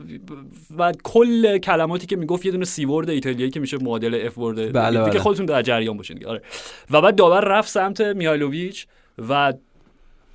[0.79, 4.73] و کل کلماتی که می‌گفت یه دونه C word ایتالیایی که میشه معادل F word
[4.73, 5.19] بله، دیگه بله.
[5.19, 6.27] خودتون در جریان باشین.
[6.27, 6.43] آره.
[6.91, 8.87] و بعد داور رفت سمت میهایلوویچ
[9.29, 9.53] و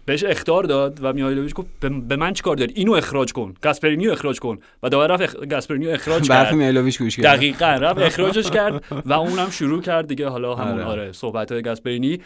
[0.06, 4.12] بهش اخطار داد و میهایلوویچ گفت به- من چیکار داری؟ اینو اخراج کن گاسپرینی رو
[4.12, 4.60] اخراج کن.
[4.84, 5.36] و داور رفت اخ...
[5.36, 6.54] گاسپرینی رو اخراج کرد.
[6.54, 7.26] میهایلوویچ گوش کرد.
[7.26, 10.28] دقیقا رفت اخراجش کرد و اونم شروع کرد دیگه.
[10.28, 10.84] حالا همون آره.
[10.84, 12.20] آره صحبت های گاسپرینی.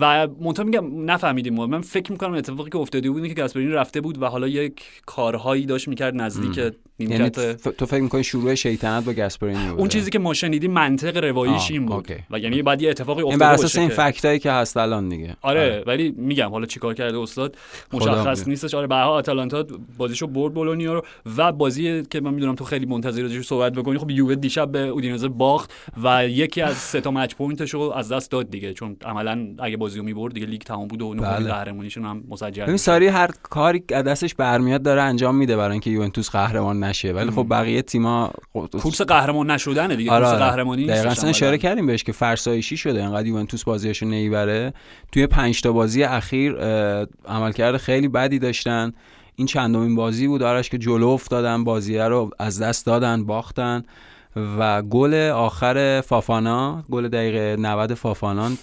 [0.00, 4.22] و منتها میگم نفهمیدیم من فکر می‌کنم اتفاقی که افتاده بود که گاسپرینی رفته بود
[4.22, 9.04] و حالا یک کارهایی داشت می‌کرد نزدیک یعنی نیمکت ف- تو فکر می‌کنی شروع شیطنت
[9.04, 11.96] با گاسپرینی بوده اون چیزی که ما شنیدیم منطق رواییش آه، این بود.
[11.96, 12.14] اوکی.
[12.30, 15.36] و یعنی بعد یه اتفاقی این افتاده بر اساس این فکتایی که هست الان دیگه.
[15.42, 17.56] آره ولی میگم حالا چیکار کرده استاد؟
[17.92, 18.48] مشخص.
[18.48, 18.74] نیستش.
[18.74, 19.66] آره به آتالانتا
[19.98, 21.02] بازیشو برد بولونیا رو
[21.36, 25.28] و بازی که من می‌دونم تو خیلی منتظر صحبت بکنی خب یووه دیشب به اودینزه
[25.28, 25.72] باخت
[26.02, 29.46] و یکی از سه تا match point ش رو از دست داد دیگه چون عملا
[29.58, 31.52] اگه بازی رو می‌برد دیگه لیگ تمام بود و نهمی بله.
[31.52, 32.76] قهرمانیشون هم مسجل ببین.
[32.76, 37.12] ساری هر کاری که از دستش برمیاد داره انجام میده برای اینکه یوونتوس قهرمان نشه
[37.12, 40.50] ولی خب بقیه تیما کورس قهرمان نشدنه دیگه آره کورس آره.
[40.50, 41.58] قهرمانی دقیقاً اصلا اشاره.
[41.58, 44.72] کردیم بهش که فرسایشی شده انقدر یوونتوس بازیاشو نمی‌بره
[45.12, 46.56] توی پنج تا بازی اخیر
[47.28, 48.92] عملکرد خیلی بدی داشتن
[49.36, 53.84] این چندمین بازی بود آرش که جلو افتادن بازی رو از دست دادن باختن
[54.58, 58.58] و گل آخر فافانا گل دقیقه 90 فافانان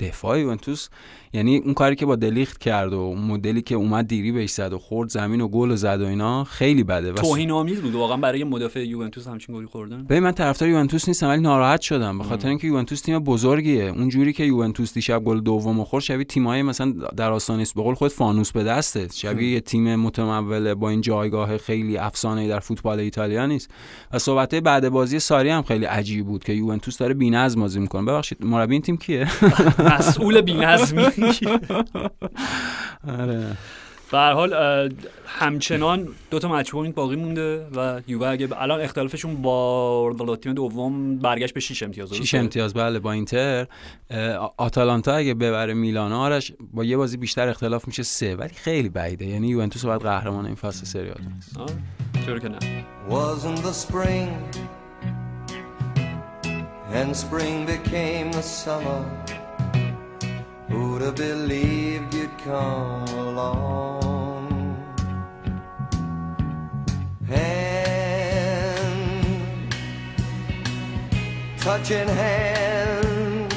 [0.00, 0.88] دفاع یوونتوس
[1.32, 4.72] یعنی اون کاری که با دلیخت کرد و اون مدلی که اومد دیری بهش زد
[4.72, 7.12] و خورد زمین و گل و زد و اینا خیلی بده.
[7.12, 10.04] و توهین آمیز بود واقعا برای مدافع یوونتوس همچین گلی خوردن.
[10.04, 12.18] ببین من طرفدار یوونتوس نیستم ولی ناراحت شدم.
[12.18, 13.84] به خاطر اینکه یوونتوس تیم بزرگیه.
[13.84, 17.74] اونجوری که یوونتوس دیشب گل دوم خورد شبیه تیمای مثلا در آستانه است.
[17.74, 19.08] به قول خود فانوس به دسته.
[19.12, 23.70] شبیه یه تیم متمول با این جایگاه خیلی افسانه در فوتبال ایتالیا نیست.
[24.12, 28.02] و صحبت بعد بازی ساری هم خیلی عجیب بود که یوونتوس داره بی‌نظم بازی می‌کنه.
[28.02, 29.28] ببخشید مربی این تیم کیه؟
[29.78, 31.02] مسئول بی‌نظمی.
[33.20, 33.56] آره.
[34.12, 34.54] به هر حال
[35.26, 41.18] همچنان دو تا match point باقی مونده و یووه اگه الان اختلافشون با تیم دوم
[41.18, 43.66] برگشت به 6 امتیاز درسته؟ 6 امتیاز بله با اینتر.
[44.56, 49.26] آتالانتا اگه ببره میلان آرش با یه بازی بیشتر اختلاف میشه سه ولی خیلی بعیده.
[49.26, 51.14] یعنی یوونتوس باید قهرمان این فصل سری آ
[52.26, 52.58] چرا که نه.
[53.08, 54.30] Was in the spring,
[56.98, 59.43] and spring became the summer.
[60.68, 64.76] Who'd have believed you'd come along?
[67.28, 68.56] Hand,
[71.58, 73.54] touching hands,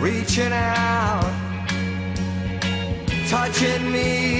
[0.00, 1.32] reaching out,
[3.28, 4.34] touching me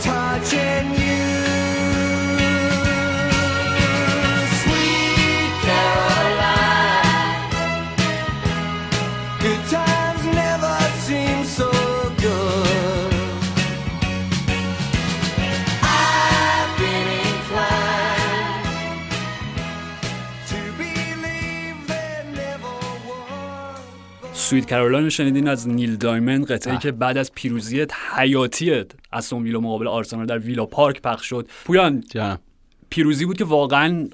[0.00, 1.57] touching you.
[24.48, 26.80] Sweet Caroline رو شنیدین از نیل دایموند؟ قطعه آه.
[26.80, 31.48] که بعد از پیروزی حیاتی استون ویلا مقابل آرسنال در ویلا پارک پخش شد.
[31.64, 32.38] پویان جانم
[32.90, 34.08] پیروزی بود که واقعا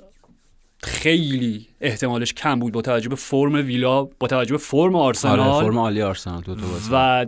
[0.82, 5.40] خیلی احتمالش کم بود با توجه به فرم ویلا با توجه به فرم آرسنال.
[5.40, 6.90] آره فرم عالی آرسنال دو بازی.
[6.92, 7.26] و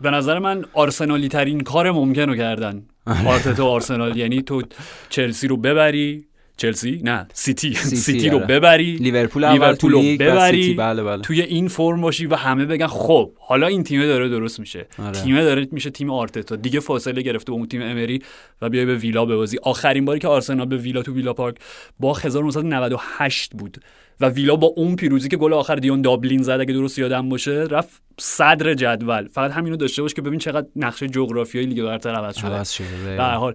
[0.00, 2.82] به نظر من آرسنالی ترین کار ممکن رو کردن
[3.26, 4.16] آرتتا و آرسنال.
[4.16, 4.62] یعنی تو
[5.08, 6.24] چلسی رو ببری
[6.62, 7.26] چلسی؟ نه.
[7.32, 7.74] سیتی.
[7.74, 8.46] سیتی، سیتی رو آره.
[8.46, 8.96] ببری.
[8.96, 10.74] لیورپول لیورپول رو ببری.
[10.74, 11.22] بله بله.
[11.22, 14.86] توی این فرم باشی و همه بگن خب حالا این تیمه داره درست میشه.
[14.98, 15.12] آره.
[15.12, 16.56] تیمه داره میشه تیم آرتتا.
[16.56, 18.22] دیگه فاصله گرفته با اون تیم امری
[18.62, 19.58] و بیای به ویلا ببازی.
[19.62, 21.56] آخرین باری که آرسنال به ویلا تو ویلا پارک
[22.00, 23.78] با 1998 بود.
[24.22, 27.66] و ویلا با اون پیروزی که گل آخر دیون دابلین زد اگه درست یادم باشه
[27.70, 29.28] رفت صدر جدول.
[29.28, 32.48] فقط همینو داشته باش که ببین چقدر نقشه جغرافیایی لیگ برتر عوض شده.
[32.48, 33.24] عوض شده به.
[33.24, 33.54] حال.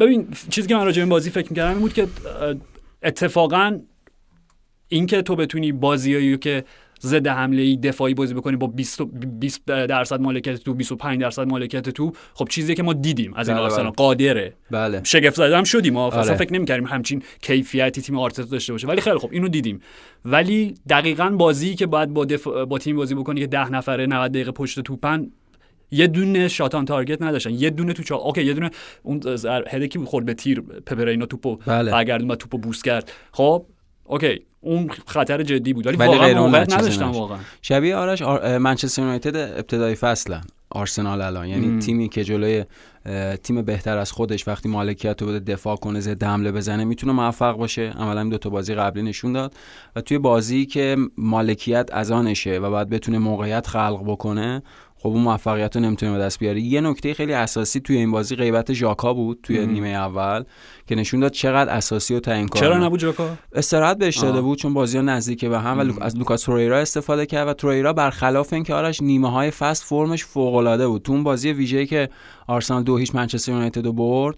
[0.00, 2.06] ببین چیزی که من راجع به بازی فکر می‌کردم این بود که
[3.02, 3.80] اتفاقا
[4.88, 6.64] اینکه تو بتونی بازیایی که
[7.00, 11.46] ضد حمله ای دفاعی بازی بکنی با 20 و 20 درصد مالکیت تو 25 درصد
[11.46, 12.12] مالکیت تو.
[12.34, 13.92] خب چیزی که ما دیدیم از این بله، آرسنال بله.
[13.92, 14.54] قادره.
[14.70, 15.00] بله.
[15.04, 15.92] شگفت زده هم شدیم.
[15.92, 16.34] ما اصلا آره.
[16.34, 18.86] فکر نمی‌کردیم همچین کیفیتی تیم آرتتا داشته باشه.
[18.86, 19.80] ولی خیلی خب اینو دیدیم.
[20.24, 22.46] ولی دقیقا بازی که باید با, دف...
[22.46, 25.30] با تیم بازی بکنی که ده نفره 90 دقیقه پشت توپن
[25.90, 27.50] یه دونه shot on target نداشتن.
[27.50, 28.16] یه دونه تو چا...
[28.16, 28.70] اوکی یه دونه
[29.02, 31.90] اون ضر- هده کی بود خورد به تیر پپه رینا توپو بله.
[31.90, 33.12] برگردون و توپو بوس کرد.
[33.32, 33.66] خب
[34.04, 35.86] اوکی اون خطر جدی بود.
[35.86, 37.18] ولی, ولی واقعا موقعیت نداشتن نداشت.
[37.18, 37.38] واقعا.
[37.62, 38.58] شبیه آرش آر...
[38.58, 41.48] منچستر یونایتد ابتدای فصلن آرسنال الان.
[41.48, 41.78] یعنی مم.
[41.78, 42.64] تیمی که جلوی
[43.42, 47.56] تیم بهتر از خودش وقتی مالکیت رو بده دفاع کنه ضد حمله بزنه می‌تونه موفق
[47.56, 47.82] باشه.
[47.82, 49.54] عملا این دو تا بازی قبلی نشون داد.
[49.96, 54.62] و توی بازی که مالکیت از آنشه و بعد بتونه موقعیت خلق بکنه
[55.04, 58.36] خب اون موفقیت رو نمی‌تونه به دست بیاره یه نکته خیلی اساسی توی این بازی
[58.36, 59.72] غیبت ژاکا بود توی مم.
[59.72, 60.44] نیمه اول
[60.86, 64.40] که نشون داد چقدر اساسی و تعیین کار چرا نبود ژاکا استراحت بهش داده.
[64.40, 65.82] بود چون بازی نزدیک به هم و.
[65.82, 70.24] لوک- از لوکاس توریرا استفاده کرد و توریرا برخلاف اینکه آرش نیمه های فصل فرمش
[70.24, 72.08] فوق العاده بود تو اون بازی ویژه‌ای که
[72.46, 74.36] آرسنال دو هیچ منچستر یونایتد رو برد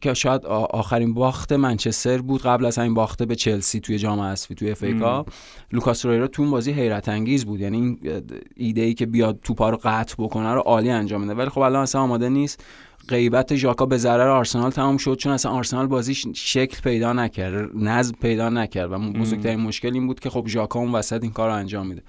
[0.00, 4.54] که شاید آخرین باخت منچستر بود قبل از همین باخته به چلسی توی جام حذفی
[4.54, 4.74] توی.
[5.00, 5.28] کاپ.
[5.72, 7.60] لوکاس توریرا تو اون بازی حیرت انگیز بود.
[7.60, 8.22] یعنی این
[8.56, 11.34] ایده ای که بیاد توپا رو قطع بکنه رو عالی انجام میده.
[11.34, 12.64] ولی خب الان اصلا آماده نیست.
[13.08, 18.14] غیبت ژاکا به ضرر آرسنال تمام شد چون اصلا آرسنال بازیش شکل پیدا نکرد نظم
[18.20, 21.54] پیدا نکرد و بزرگترین مشکل این بود که خب ژاکا اون وسط این کار رو
[21.54, 22.02] انجام میده.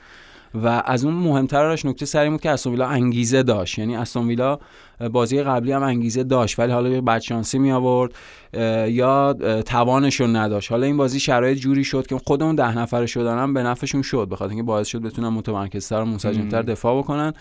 [0.63, 3.79] و از اون مهمترش نکته سر این بود که استون ویلا انگیزه داشت.
[3.79, 4.59] یعنی استون ویلا
[5.11, 8.11] بازی قبلی هم انگیزه داشت ولی حالا یا بدشانسی می آورد
[8.89, 10.71] یا توانش رو نداشت.
[10.71, 14.27] حالا این بازی شرایط جوری شد که خودمون ده نفره شدن هم به نفعشون شد
[14.31, 16.61] بخاطر اینکه باعث شد بتونن متمرکزتر و منسجمتر.
[16.61, 17.33] دفاع بکنن.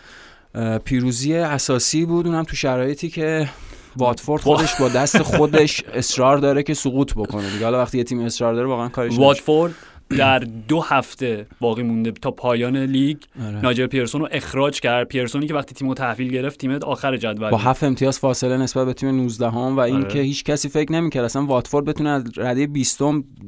[0.84, 3.48] پیروزی اساسی بود اونم تو شرایطی که
[3.96, 7.50] واتفورد خودش با دست خودش اصرار داره که سقوط بکنه.
[7.50, 9.18] دیگه حالا وقتی یه تیم اصرار داره واقعا کارش.
[9.18, 9.74] واتفورد؟
[10.18, 13.60] در دو هفته باقی مونده تا پایان لیگ آره.
[13.60, 17.56] نایجل پیرسون رو اخراج کرد پیرسونی که وقتی تیمو تحویل گرفت تیم آخر جدول با.
[17.56, 19.92] هفت امتیاز فاصله نسبت به تیم 19 هم و آره.
[19.92, 23.02] اینکه هیچ کسی فکر نمی‌کرد اصلا واتفورد بتونه از رده 20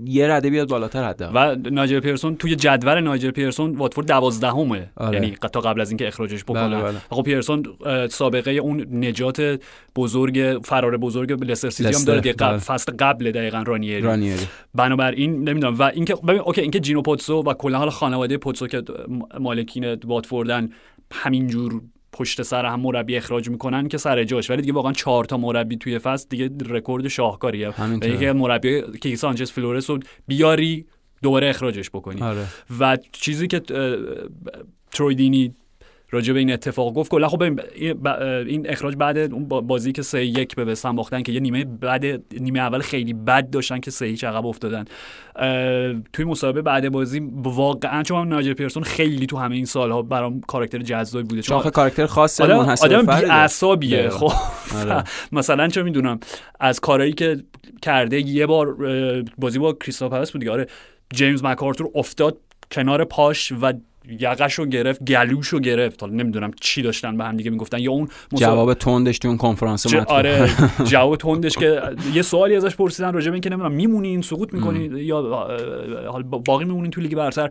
[0.04, 5.14] یه رده بیاد بالاتر حداقل و نایجل پیرسون توی جدول نایجل پیرسون واتفورد دوازدهمه آره.
[5.14, 6.98] یعنی تا قبل از اینکه اخراجش بکنن بله، بله.
[7.10, 7.64] خب پیرسون
[8.10, 9.60] سابقه اون نجات
[9.96, 12.58] بزرگ فرار بزرگ لستر سیتی هم داره قبل.
[12.58, 17.54] فصل قبل دقیقا رانیری رانیری بنابراین نمی‌دونم و اینکه ببین OK اینکه جینو پوتزو و
[17.54, 18.82] کلا حالا خانواده پوتزو که
[19.40, 20.68] مالکین واتفوردن
[21.12, 21.80] همینجور
[22.12, 24.50] پشت سر هم مربی اخراج می‌کنن که سر جاش.
[24.50, 27.80] ولی دیگه واقعا چهار تا مربی توی فصل دیگه رکورد شاهکاریه.
[27.80, 30.86] اینکه مربی کیکه سانچز فلورس رو بیاری
[31.22, 32.22] دوباره اخراجش بکنی.
[32.22, 32.46] آره.
[32.80, 33.62] و چیزی که
[34.90, 35.54] تروی دینی
[36.10, 40.24] راجع به این اتفاق گفت کلا خب این اخراج بعد اون با- بازی که سه
[40.26, 42.04] یک به وستهم باختن که یه نیمه بعد
[42.40, 44.84] نیمه اول خیلی بد داشتن که سه هیچ عقب افتادن
[46.12, 50.40] توی مسابقه بعد بازی واقعا چون من ناجر پیرسون خیلی تو همه این سالها برام
[50.40, 53.32] کاراکتر جذابی بوده چون کاراکتر خاصه آدم آدم به بی فرده.
[53.32, 54.28] اعصابیه دقیقاً.
[54.28, 55.04] خب آره.
[55.32, 56.20] مثلا چه می‌دونم
[56.60, 57.36] از کارهایی که
[57.82, 58.76] کرده یه بار
[59.38, 60.66] بازی با کریستال پالاس بود دیگه آره
[61.14, 62.36] جیمز مکارتور افتاد
[62.70, 63.72] کنار پاش و
[64.20, 66.02] یقش گرفت گلوش رو گرفت.
[66.02, 69.36] حالا نمی‌دونم چی داشتن به هم دیگه می‌گفتن یا اون مسا- جواب تندش تو اون
[69.36, 69.94] کنفرانس ج-.
[69.94, 70.50] آره
[70.92, 71.80] جواب تندش که
[72.14, 76.64] یه سوالی ازش پرسیدن راجع به اینکه نمی‌دونم میمونین سقوط می‌کنین یا اه، حالا باقی
[76.64, 77.50] میمونین تو لیگ برتر؟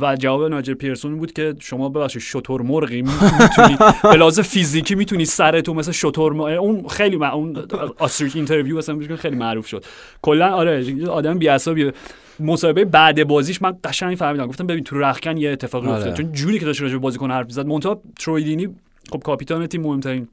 [0.00, 3.76] و جواب نایجل پیرسون بود که شما ببخشید شتر مرغی می‌تونی
[4.12, 7.34] به لحاظ فیزیکی می‌تونی سرتو مثل شتر م- اون خیلی مع...
[7.34, 7.66] اون
[7.98, 9.84] ostrich interview اصلا خیلی معروف شد.
[10.22, 11.92] کلا آره آدم بی‌اعصابیه
[12.40, 14.46] مصاحبه بعد بازیش من قشنگ فهمیدم.
[14.46, 15.96] گفتم ببین تو رخکن یه اتفاقی آره.
[15.96, 17.66] افتاد چون جوری که داشت راجع به بازیکن حرف می‌زد.
[17.66, 18.68] منتها تروی دینی
[19.12, 20.28] خب کاپیتان تیم مهمترین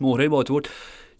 [0.00, 0.68] مهره واتفورد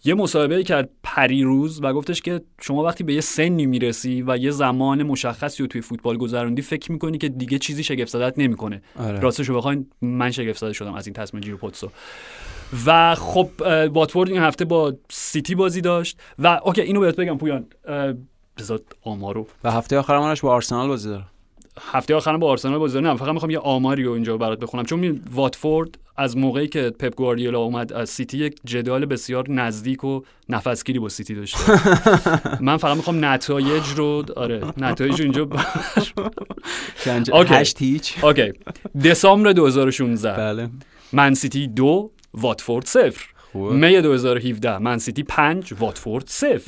[0.03, 4.51] یه مصاحبه کرد پریروز و گفتش که شما وقتی به یه سنی می‌رسی و یه
[4.51, 8.81] زمان مشخصی رو توی فوتبال گذروندی فکر می‌کنی که دیگه چیزی شگفت زدت نمی‌کنه.
[8.99, 9.19] آره.
[9.19, 11.89] راستش رو بخواین من شگفت زده شدم از این تصمیم جینو پوتزو.
[12.85, 13.49] و خب
[13.91, 16.19] واتفورد این هفته با سیتی بازی داشت.
[16.39, 17.65] و OK اینو بهت بگم پویان.
[18.59, 21.23] بذار آمارو و هفته آخر همونش با آرسنال بازی داره.
[21.91, 23.07] هفته آخرم با آرسنال بازی داره.
[23.07, 24.85] نه فقط می‌خوام یه آماری رو اینجا برات بخونم.
[24.85, 30.03] چون می واتفورد از موقعی که پپ گواردیولا اومد از سیتی یک جدال بسیار نزدیک
[30.03, 31.59] و نفسگیری با سیتی داشته.
[32.61, 35.47] من فقط می‌خوام نتایج رو آره نتایج اینجا.
[37.35, 38.23] هشت هیچ.
[38.23, 38.53] OK.
[39.03, 40.69] دسامبر 2016 بله.
[41.13, 43.25] من سیتی دو واتفورد صفر.
[43.57, 46.61] خوبه می 2017 من سیتی 5 واتفورد 0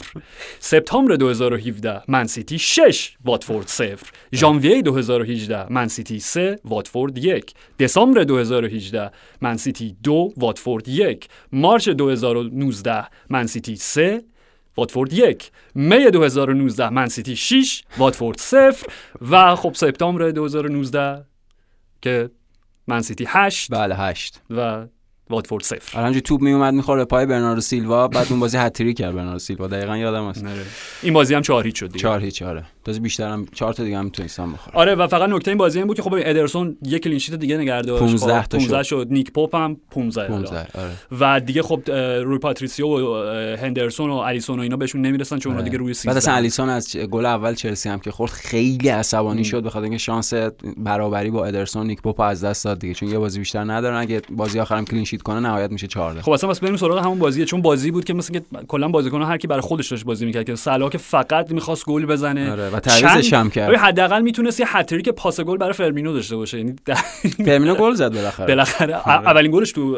[0.59, 3.97] سپتامبر 2017 من سیتی 6 واتفورد 0
[4.33, 11.89] ژانویه 2018 من سیتی 3 واتفورد 1 دسامبر 2018 من سیتی 2 واتفورد 1 March
[11.89, 14.23] 2019 من سیتی 3
[14.77, 15.51] واتفورد یک.
[15.75, 18.75] می 2019 من سیتی 6 واتفورد 0
[19.31, 21.25] و خب سپتامبر 2019
[22.01, 22.29] که
[22.87, 24.41] من سیتی 8 بله هشت.
[24.49, 24.85] و
[25.29, 29.15] واتفورد 0 آره همینجوری توپ میومد می‌خوره پای برناردو سیلوا بعد اون بازی هتریک کرد
[29.15, 29.67] برناردو سیلوا.
[29.67, 30.45] دقیقا یادم هست.
[31.03, 31.99] این بازی هم 4 هیچ شد دیگه.
[31.99, 32.65] چهار هیچ آره.
[32.89, 35.87] تازه بیشترم چهار تا دیگه هم می‌تونستم بخوره آره و فقط نکته این بازی این
[35.87, 38.03] بود که خب ادرسون یک clean sheet دیگه نگه داشت.
[38.03, 38.89] 15 خب، تا 15 شد.
[38.89, 39.07] شد.
[39.09, 40.49] نیک پاپ هم 15 حالا.
[40.49, 40.91] 15 آره.
[41.19, 41.91] و دیگه خب
[42.23, 43.13] روی پاتریسیو و
[43.61, 46.69] هندرسون و الیسون و اینا بهشون نمی‌رسن چون اونا دیگه روی 13 بعد اصلا الیسون
[46.69, 50.33] از گل اول چلسی هم که خورد خیلی عصبانی شد بخاطر اینکه شانس
[50.77, 52.93] برابری با ادرسون نیک پاپ از دست داد دیگه.
[52.93, 53.97] چون یه بازی بیشتر ندارن.
[53.97, 57.19] اگه بازی آخرم clean sheet کنه نهایت میشه 14 خب اصلا واسه بریم سراغ همون
[57.19, 57.45] بازیه.
[57.45, 60.45] چون بازی بود که مثلا که کلا بازیکن هر کی برای خودش داشت بازی می‌کرد
[60.45, 62.51] که صلاح که فقط می‌خواست گل بزنه.
[62.51, 63.67] آره، تعویضش هم کرد.
[63.67, 66.57] ببین حداقل می‌تونست یه هتریک پاس گل برای فرمینو داشته باشه.
[66.57, 66.75] یعنی
[67.45, 68.47] فرمینو گل زد بالاخره.
[68.47, 69.07] بالاخره.
[69.07, 69.97] اولین گلش تو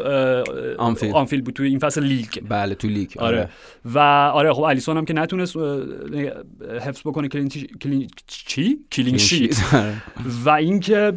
[0.78, 1.14] آنفیلد.
[1.14, 2.28] آنفیلد بود تو این فصل لیگ.
[2.48, 3.10] بله تو لیگ.
[3.18, 3.48] آره.
[3.84, 5.56] و آره خب الیسون هم که نتونست
[6.80, 7.48] حفظ بکنه clean,
[7.82, 9.74] clean چی؟ clean sheet.
[9.74, 10.02] آره.
[10.44, 11.12] و اینکه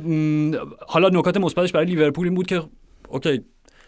[0.87, 2.63] حالا نکات مثبتش برای لیورپول این بود که
[3.09, 3.41] OK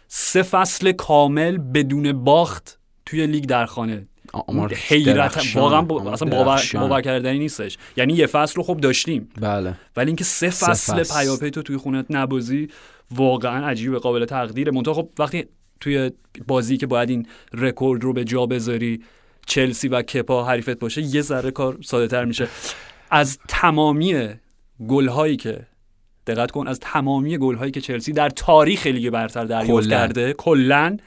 [0.08, 4.08] سه فصل کامل بدون باخت توی لیگ در خانه.
[4.48, 5.56] آمار حیرت.
[5.56, 6.62] واقعا با- اصلا باور.
[6.74, 11.04] باور کردنی نیستش یعنی یه فصل رو خب داشتیم بله ولی اینکه سه فصل.
[11.04, 12.68] پیاپی تو توی خونت نبازی
[13.16, 15.46] واقعا عجیبه قابل تقدیره منتها خب وقتی
[15.80, 16.12] توی
[16.48, 19.02] بازی که باید این رکورد رو به جا بذاری
[19.46, 22.48] چلسی و کپا حریفت باشه یه ذره کار ساده تر میشه
[23.12, 24.28] از تمامی
[24.88, 25.60] گل هایی که
[26.28, 29.90] دقت کن از تمامی گل هایی که چلسی در تاریخ لیگ برتر دریافت.
[29.90, 30.98] کرده کلا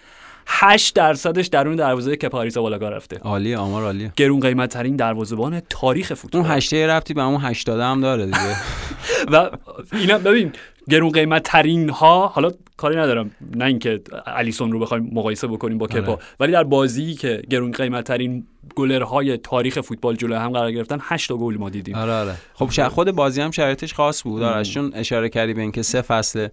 [0.52, 3.18] 8 درصدش درون دروازه کپا اریسابالاگا رفته.
[3.18, 4.12] عالیه آمار عالیه.
[4.16, 6.42] گرون قیمت ترین دروازه‌بان تاریخ فوتبال.
[6.42, 8.56] اون هشته ربطی به همون 80 هم داره دیگه.
[9.32, 9.50] و
[9.92, 10.52] اینا ببین
[10.88, 15.86] گرون قیمت ترین ها حالا کاری ندارم نه اینکه الیسون رو بخوایم مقایسه بکنیم با
[15.86, 16.22] کپا آره.
[16.40, 21.28] ولی در بازی که گرون قیمت ترین گلرهای تاریخ فوتبال جلو هم قرار گرفتن 8
[21.28, 21.94] تا گل ما دیدیم.
[21.94, 22.34] آره آره.
[22.54, 24.42] خب خود بازی هم شرایطش خاص بود.
[24.42, 26.48] آرش چون اشاره کردی به اینکه سه فصل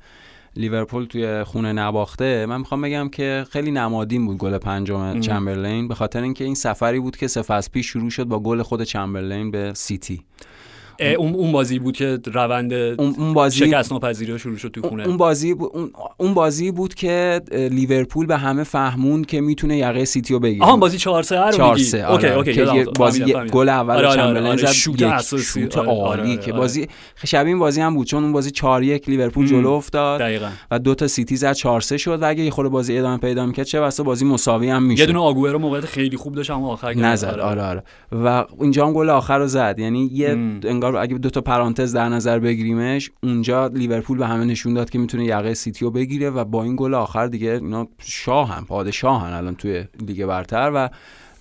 [0.57, 5.95] لیورپول توی خونه نباخته من می‌خوام بگم که خیلی نمادین بود گل پنجم چمبرلین به
[5.95, 9.73] خاطر اینکه این سفری بود که سه پیش شروع شد با گل خود چمبرلین به
[9.75, 10.23] سیتی.
[10.99, 15.07] اون اون بازی بود که روند اون اون بازی شکست ناپذیری شروع شد تو خونه
[15.07, 20.05] اون بازی بود اون, اون بازی بود که لیورپول به همه فهمون که می‌تونه یقه
[20.05, 22.37] سیتی رو بگیره آها بازی 4 3 رو 4 میگی 3 OK آره.
[22.37, 22.85] OK که یادم یه.
[22.85, 23.23] بازی.
[23.23, 25.63] گل اول آره، آره، چمبرلین آره، زد شوت اساسی.
[25.63, 26.53] عالی که.
[26.53, 26.87] بازی
[27.25, 29.47] شبیه این بازی هم بود چون اون بازی 4 1 لیورپول.
[29.47, 30.21] جلو افتاد
[30.71, 33.45] و دو تا سیتی زد 4 3 شد و اگه یه خورده بازی ادامه پیدا
[33.45, 36.73] می‌کرد چه بسا بازی مساوی هم می‌شد یه دونه آگوئرو موقعیت خیلی خوب داشت اما
[36.73, 37.83] آخر نزد آره آره
[38.23, 40.59] و اینجا هم گل آخر رو زد یعنی یه مم.
[40.87, 44.99] انگار اگه دو تا پرانتز در نظر بگیریمش اونجا لیورپول به همه نشون داد که
[44.99, 49.55] می‌تونه یقه سیتی رو بگیره و با این گل آخر دیگه اینا شاهن پادشاهن الان
[49.55, 50.89] توی لیگ برتر و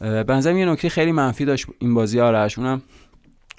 [0.00, 2.82] به نظرم یه نکته خیلی منفی داشت این بازی آرش اونم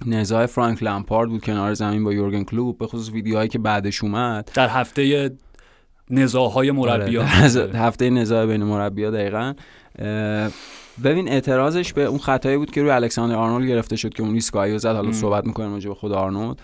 [0.05, 4.51] نزاع فرانک لمپارد بود کنار زمین با یورگن کلوپ به خصوص ویدیوهایی که بعدش اومد.
[4.53, 5.31] در هفته
[6.09, 9.53] نزاعهای مربیان آره، هفته نزاع بین مربیا دقیقا.
[9.99, 10.49] اه،
[11.03, 14.77] ببین اعتراضش به اون خطایی بود که روی الکساندر آرنولد گرفته شد که اون اسکایو
[14.77, 15.11] زد حالا.
[15.11, 16.61] صحبت می‌کنیم راجع به خود آرنولد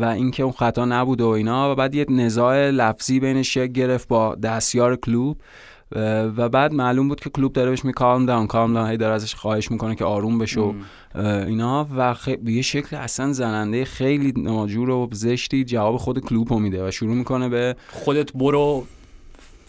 [0.00, 4.08] و اینکه اون خطا نبود و اینا و بعد یه نزاع لفظی بینش شکل گرفت
[4.08, 5.40] با دستیار کلوب
[6.36, 9.14] و بعد معلوم بود که کلوب داره بهش می calm down calm down هی داره
[9.14, 10.72] ازش خواهش می‌کنه که آروم بشه و
[11.14, 12.14] اه، اینا و.
[12.42, 16.90] به یه شکل اصلا زننده خیلی ناجور و زشتی جواب خود کلوب رو میده و
[16.90, 18.86] شروع می‌کنه به خودت برو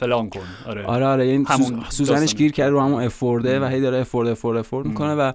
[0.02, 0.40] فلان کن.
[0.68, 2.36] آره, آره آره سوز- سوزنش.
[2.36, 3.60] گیر کرده رو همون افورده.
[3.60, 5.32] و هی داره افورد افورد افورد می‌کنه و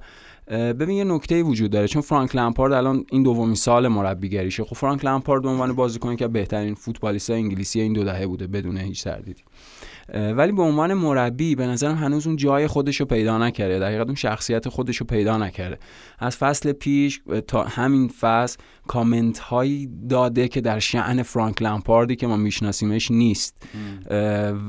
[0.51, 1.89] ببین یه نکته وجود داره.
[1.89, 4.65] چون فرانک لمپارد الان این دومین سال مربیگریشه.
[4.65, 8.77] خب فرانک لمپارد به عنوان بازیکنی که بهترین فوتبالیست انگلیسی این دو دهه بوده بدون
[8.79, 9.43] هیچ تردیدی.
[10.15, 13.79] ولی به عنوان مربی به نظرم هنوز اون جای خودش رو پیدا نکرده.
[13.79, 15.79] در حقیقت اون شخصیت خودش رو پیدا نکرده.
[16.19, 22.27] از فصل پیش تا همین فصل کامنت هایی داده که در شعن فرانک لمپاردی که
[22.27, 23.63] ما میشناسیمش نیست.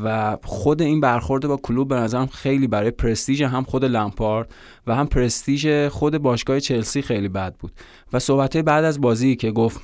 [0.03, 4.51] و خود این برخورد با کلوب به نظرم خیلی برای پرستیژ هم خود لمپارد
[4.87, 7.71] و هم پرستیژ خود باشگاه چلسی خیلی بد بود.
[8.13, 9.81] و صحبت بعد از بازی که گفت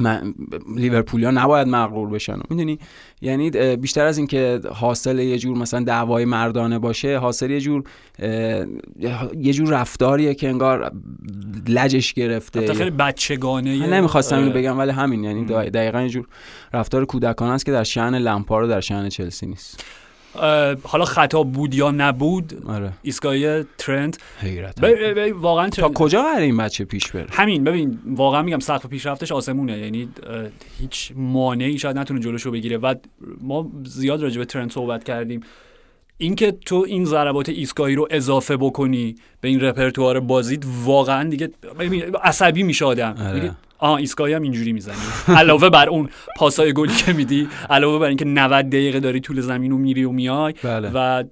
[0.00, 0.34] من
[0.76, 2.38] لیورپولیا نباید مغرور بشن.
[2.50, 2.78] می‌دونی؟
[3.20, 7.84] یعنی بیشتر از اینکه حاصل یه جور مثلا دعوای مردانه باشه حاصل یه جور
[9.36, 10.92] یه جور رفتاریه که انگار
[11.68, 12.74] لجش گرفته.
[12.74, 14.60] خیلی بچگانه من نمی‌خواستم اینو آره.
[14.60, 15.24] بگم ولی همین.
[15.24, 16.26] یعنی دقیقا- یه جور
[16.72, 19.84] رفتار کودکانه است که در شأن لمپارد و در شأن چلسی نیست.
[20.82, 22.92] حالا خطا بود یا نبود آره.
[23.78, 24.18] ترنت.
[24.40, 24.86] حیرت ب-
[25.18, 29.32] ب- واقعا تا کجا قراره این بچه پیش بره؟ همین ببین واقعا میگم سقف پیشرفتش
[29.32, 29.78] آسمونه.
[29.78, 30.08] یعنی
[30.80, 32.78] هیچ مانعی شاید نتونه جلوشو بگیره.
[32.78, 32.94] و
[33.40, 35.40] ما زیاد راجع به ترنت صحبت کردیم.
[36.24, 41.50] اینکه تو این ضربات ایستگاهی رو اضافه بکنی به این رپرتوار بازیت واقعا دیگه
[42.22, 43.14] عصبی میشه آدم.
[43.18, 43.50] آره.
[43.78, 44.94] آها ایستگاهی هم اینجوری می‌زنی.
[45.36, 49.70] علاوه بر اون پاسای گلی که میدی علاوه بر اینکه 90 دقیقه داری طول زمین
[49.70, 50.90] رو میری و میای بله.
[50.94, 51.24] و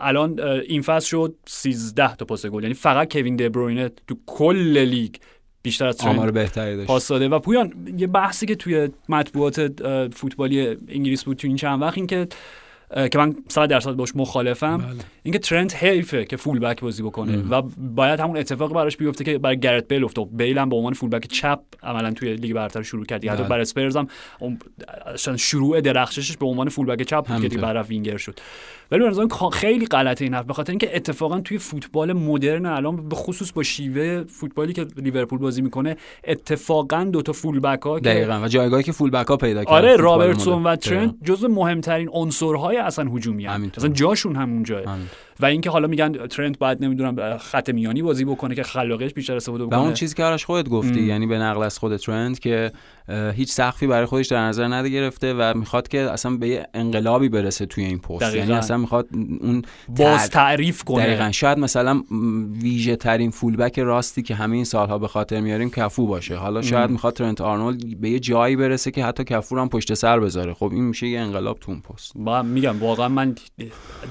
[0.00, 2.62] الان این فصل شد 13 تا پاس گل.
[2.62, 5.14] یعنی فقط کوین دبروینه تو کل لیگ
[5.62, 6.86] بیشتر از آمار بهتری داشت.
[6.86, 7.28] پاس داده.
[7.28, 9.82] و پویان یه بحثی که توی مطبوعات
[10.14, 12.26] فوتبالی انگلیس بود تو این چند وقت این که اه،
[12.94, 14.86] که من 100 درصد باش مخالفم بله.
[15.22, 19.38] اینکه ترنت حیفه که full back بازی بکنه و باید همون اتفاق براش بیفته که
[19.38, 22.82] برای گرت بیل افتاد بیل هم به عنوان full back چپ عملا توی لیگ برتر
[22.82, 23.48] شروع کرد حتی بله.
[23.48, 24.08] برای اسپرز هم
[25.36, 27.48] شروع درخششش به عنوان full back چپ بود که.
[27.48, 28.40] دیگه بعد رفت وینگر شد
[28.90, 33.16] ولی به خیلی غلطه این حرف به خاطر اینکه اتفاقا توی فوتبال مدرن الان به
[33.16, 38.40] خصوص با شیوه فوتبالی که لیورپول بازی می‌کنه اتفاقا دو تا فول بک ها دقیقا
[38.42, 40.62] و جایگاهی که فول بک ها پیدا کرد آره رابرتسون.
[40.62, 43.54] و ترنت جزو مهمترین عنصرهای اصلا هجومی هم.
[43.54, 43.84] همینطور.
[43.84, 45.06] اصلا جاشون همون جاه همین.
[45.40, 49.64] و اینکه حالا میگن ترنت باید نمی‌دونم خط میانی بازی بکنه که خلاقیتش بیشتر استفاده
[49.64, 49.80] و بکنه.
[49.80, 51.06] اون چیزی که آرش خودت گفتی ام.
[51.06, 52.72] یعنی به نقل از خود ترند که
[53.34, 57.28] هیچ سقفی برای خودش در نظر نده گرفته و می‌خواد که اصلا به یه انقلابی
[57.28, 58.34] برسه توی این پست.
[58.34, 59.08] یعنی اصلا می‌خواد
[59.40, 61.06] اون باز تع- تعریف کنه.
[61.06, 61.30] دقیقا.
[61.30, 62.02] شاید مثلا
[62.62, 66.36] ویژه ترین فولبک راستی که همه این سالها به خاطر میاریم کفو باشه.
[66.36, 70.20] حالا شاید می‌خواد ترنت آرنولد به یه جایی برسه که حتی کفو هم پشت سر
[70.20, 70.54] بذاره.
[70.54, 72.16] خب این میشه یه انقلاب تو اون پست.
[72.44, 73.34] میگم واقعا من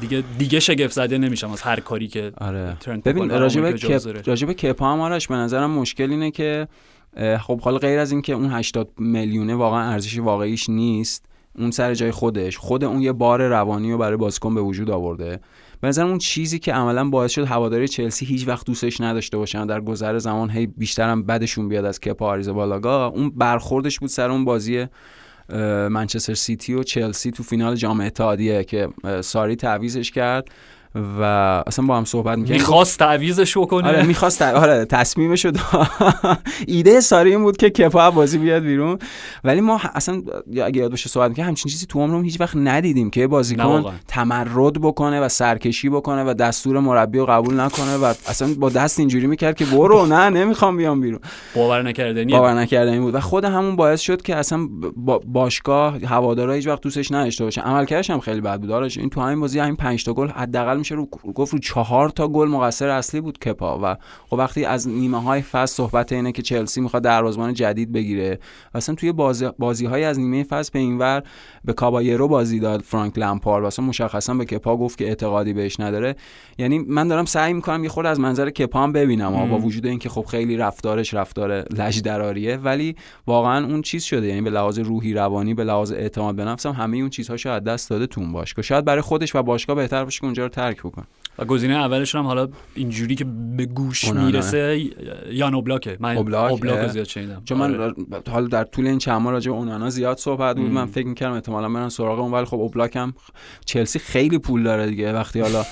[0.02, 2.78] دیگه دیگه شگفت زده نمیشم از هر کاری که آره.
[3.06, 4.28] ببین راجب کپ.
[4.28, 6.68] راجب کپا هم آرش به نظرم مشکل اینه که
[7.42, 11.26] خب حالا غیر از اینکه اون 80 میلیونه واقعا ارزش واقعیش نیست
[11.58, 15.40] اون سر جای خودش خود اون یه بار روانی رو برای بازیکن به وجود آورده.
[15.82, 19.66] به نظرم اون چیزی که عملا باعث شد هواداری چلسی هیچ وقت دوستش نداشته باشن
[19.66, 24.46] در گذر زمان هی بیشترم بدشون بیاد از کپا آریزابالاگا اون برخوردش بود سر اون
[24.46, 24.88] بازی
[25.90, 28.90] منچستر سیتی و چلسی تو فینال جام اتحادیه که
[29.22, 30.48] ساری تعویزش کرد.
[30.96, 31.24] و
[31.68, 32.62] اصلا با هم صحبت می‌کردیم.
[32.62, 35.52] می‌خواست تعویزش بکنه؟ آره می‌خواست آره تصمیمش رو
[36.68, 39.00] ایده ساری این بود که کپا بازی بیاد بیرون.
[39.44, 40.22] ولی ما اصلا
[40.52, 43.86] یا اگه یاد باشه صحبت که همچین چیزی تو عمرمون هیچ وقت ندیدیم که بازیکن.
[44.08, 49.00] تمرد بکنه و سرکشی بکنه و دستور مربی رو قبول نکنه و اصلا با دست
[49.00, 51.20] اینجوری می‌کرد که برو نه نمی‌خوام بیام بیرون.
[51.56, 53.16] باور نکردنی؟ باور نکردنی بود.
[53.16, 57.62] و خود همون باعث شد که اصلا با باشگاه هوادارا هیچ وقت دوستش نداشته باشن
[57.62, 58.98] عملکردش هم خیلی بد بود آرش.
[58.98, 61.06] این تو همین بازی همین 5 تا گل حداقل میشه رو
[61.36, 65.42] گفت رو چهار تا گل مقصر اصلی بود کپا و خب وقتی از نیمه های
[65.42, 68.40] فصل صحبت اینه که چلسی می‌خواد دروازه‌بان جدید بگیره
[68.74, 71.24] اصلا توی بازی بازی های از نیمه فصل به اینور
[71.66, 76.16] به کابایرو بازی داد فرانک لمپارد واسه مشخصا به کپا گفت که اعتقادی بهش نداره.
[76.58, 80.10] یعنی من دارم سعی می‌کنم یه خورده از منظر کپا هم ببینم با وجود اینکه
[80.10, 82.96] خب خیلی رفتارش رفتار لجدراریه ولی
[83.28, 86.98] واقعا اون چیز شده یعنی به لحاظ روحی روانی به لحاظ اعتماد به نفسم همه
[86.98, 88.64] اون چیزهاشو از دست داده تو اون باشگاه.
[88.64, 91.06] شاید برای خودش و باشگاه بهتر باشه که اونجا رو ترک بکنه
[91.40, 93.26] و گزینه اولشون هم حالا اینجوری که
[93.58, 94.14] به گوش.
[94.14, 94.84] می‌رسه
[95.32, 96.88] یان اوبلاکه من اوبلاک، اوبلاک.
[96.88, 97.94] زیاد شنیدم چون من آره.
[98.32, 100.72] حالا در طول این چند ماه راجع به اونانا زیاد صحبت بود.
[100.72, 103.14] من فکر می‌کردم احتمالاً برن سراغ اون ولی خب اوبلاک هم
[103.66, 105.64] چلسی خیلی پول داره دیگه وقتی حالا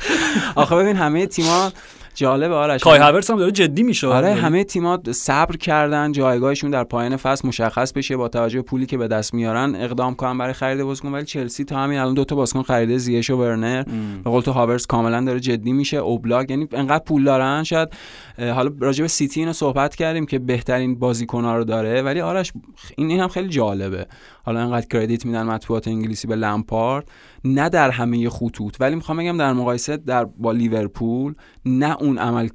[0.62, 1.72] آخه ببین همه تیم‌ها
[2.14, 2.80] جالب آرش.
[2.80, 4.06] کای هاورس هم داره جدی میشه.
[4.06, 8.86] آره همه تیم‌ها صبر کردن جایگاهشون در پایان فصل مشخص بشه با توجه به پولی
[8.86, 11.12] که به دست میارن اقدام کنن برای خرید بازیکن.
[11.12, 13.82] ولی چلسی تا همین الان دو تا بازیکن خریده زیش و ورنر
[14.24, 15.96] به قول تو هاورس کاملا داره جدی میشه.
[15.96, 17.88] اوبلاک یعنی انقدر پول دارن شاید
[18.38, 22.02] حالا راجع به سیتی اینو صحبت کردیم که بهترین بازیکن‌ها رو داره.
[22.02, 22.52] ولی آرش
[22.96, 24.06] این این هم خیلی جالبه.
[24.44, 27.08] حالا انقدر کردیت میدن مطبوعات انگلیسی به لمپارد.
[27.44, 28.76] نه در همه خطوط.
[28.80, 31.34] ولی می‌خوام بگم در مقایسه در با لیورپول
[31.64, 32.48] نه اون عمل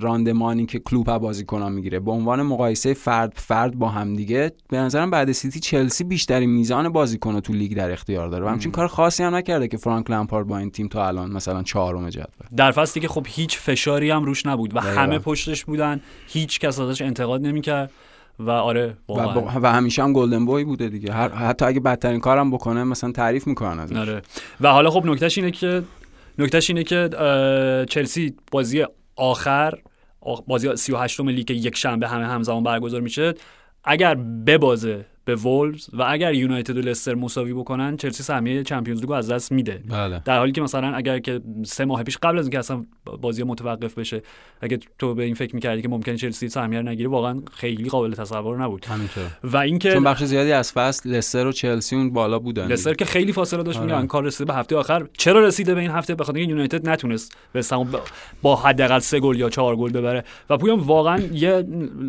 [0.00, 2.00] راندمانی که کلوب از بازیکنان می‌گیره.
[2.00, 7.40] به عنوان مقایسه فرد فرد با همدیگه به نظرم بعد سیتی چلسی بیشترین میزان بازیکن
[7.40, 10.58] تو لیگ در اختیار داره و همچین کار خاصی هم نکرده که فرانک لمپارد با
[10.58, 12.26] این تیم تا الان مثلا چهارم جدول.
[12.56, 15.00] در فصلی که خب هیچ فشاری هم روش نبود و دقیقاً.
[15.00, 17.90] همه پشتش بودن هیچ کس ازش انتقاد نمی‌کرد
[18.38, 21.12] و آره و, با- و همیشه هم گلدن بوی بوده دیگه.
[21.12, 23.96] هر حتی اگه بدترین کارم بکنه مثلا تعریف می‌کنن ازش.
[23.96, 24.22] آره.
[24.60, 25.82] و حالا خب نکتهش اینه که
[26.38, 27.08] نکتهش اینه که
[27.90, 28.84] چلسی بازی
[29.16, 29.74] آخر
[30.24, 33.34] آخ- بازی 38 م لیگ یک شنبه همه همزمان برگزار میشه.
[33.84, 39.12] اگر ببازه به وولز و اگر یونایتد و لستر مساوی بکنن چلسی سهمیه چمپیونز لیگو
[39.12, 39.82] از دست میده.
[39.88, 40.22] بله.
[40.24, 42.84] در حالی که مثلا اگر که سه ماه پیش قبل از اینکه اصلا
[43.20, 44.22] بازی متوقف بشه
[44.60, 48.62] اگه تو به این فکر می‌کردی که ممکنه چلسی سهمیه نگیره واقعا خیلی قابل تصور
[48.62, 48.84] نبود.
[48.84, 49.24] همینطور.
[49.44, 53.04] و اینکه چون بخش زیادی از فصل لستر و چلسی اون بالا بودن لستر که
[53.04, 53.94] خیلی فاصله داشت آره.
[53.94, 55.06] میگن کار رسیده به هفته آخر.
[55.18, 57.62] چرا رسیده به این هفته؟ به خاطر اینکه یونایتد نتونست به
[58.42, 60.24] با حداقل سه گل یا چهار گل ببره.
[60.50, 61.64] و پویان واقعا یه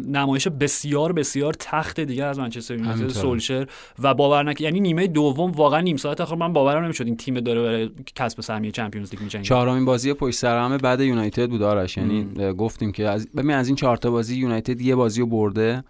[0.08, 3.09] نمایش بسیار بسیار تخت دیگه از منچستر یونایتد.
[3.14, 3.68] سولشر
[4.00, 7.40] و باور نکن یعنی نیمه دوم واقعا نیم ساعت آخر من باورم نمی‌شد این تیم
[7.40, 9.46] داره برای کسب سهمیه چمپیونز لیگ میجنگه.
[9.46, 11.98] چهارمین بازی پشت سر همه بعد یونایتد بود آرش.
[11.98, 15.84] یعنی گفتیم که از ببین از این چهار تا بازی یونایتد یه بازی رو برده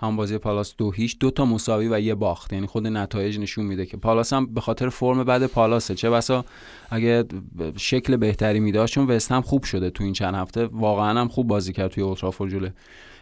[0.00, 2.52] هم بازی پالاس دو هیچ دو تا مساوی و یه باخت.
[2.52, 5.94] یعنی خود نتایج نشون میده که پالاس هم به خاطر فرم بعد پالاسه.
[5.94, 6.44] چه بسا
[6.90, 7.24] اگه
[7.76, 11.46] شکل بهتری میداشت چون وست هم خوب شده تو این چند هفته واقعا هم خوب
[11.46, 12.70] بازی کرد توی اولترافورد جلوی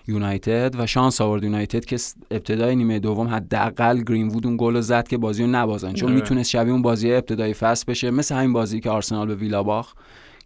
[0.09, 1.97] یونایتد و شانس آورد یونایتد که
[2.31, 6.21] ابتدای نیمه دوم حداقل گرین‌وود اون گل رو زد که بازی رو نبازن چون آره.
[6.21, 9.97] می‌تونست شبیه اون بازی ابتدای فصل بشه مثل همین بازی که آرسنال به ویلا باخت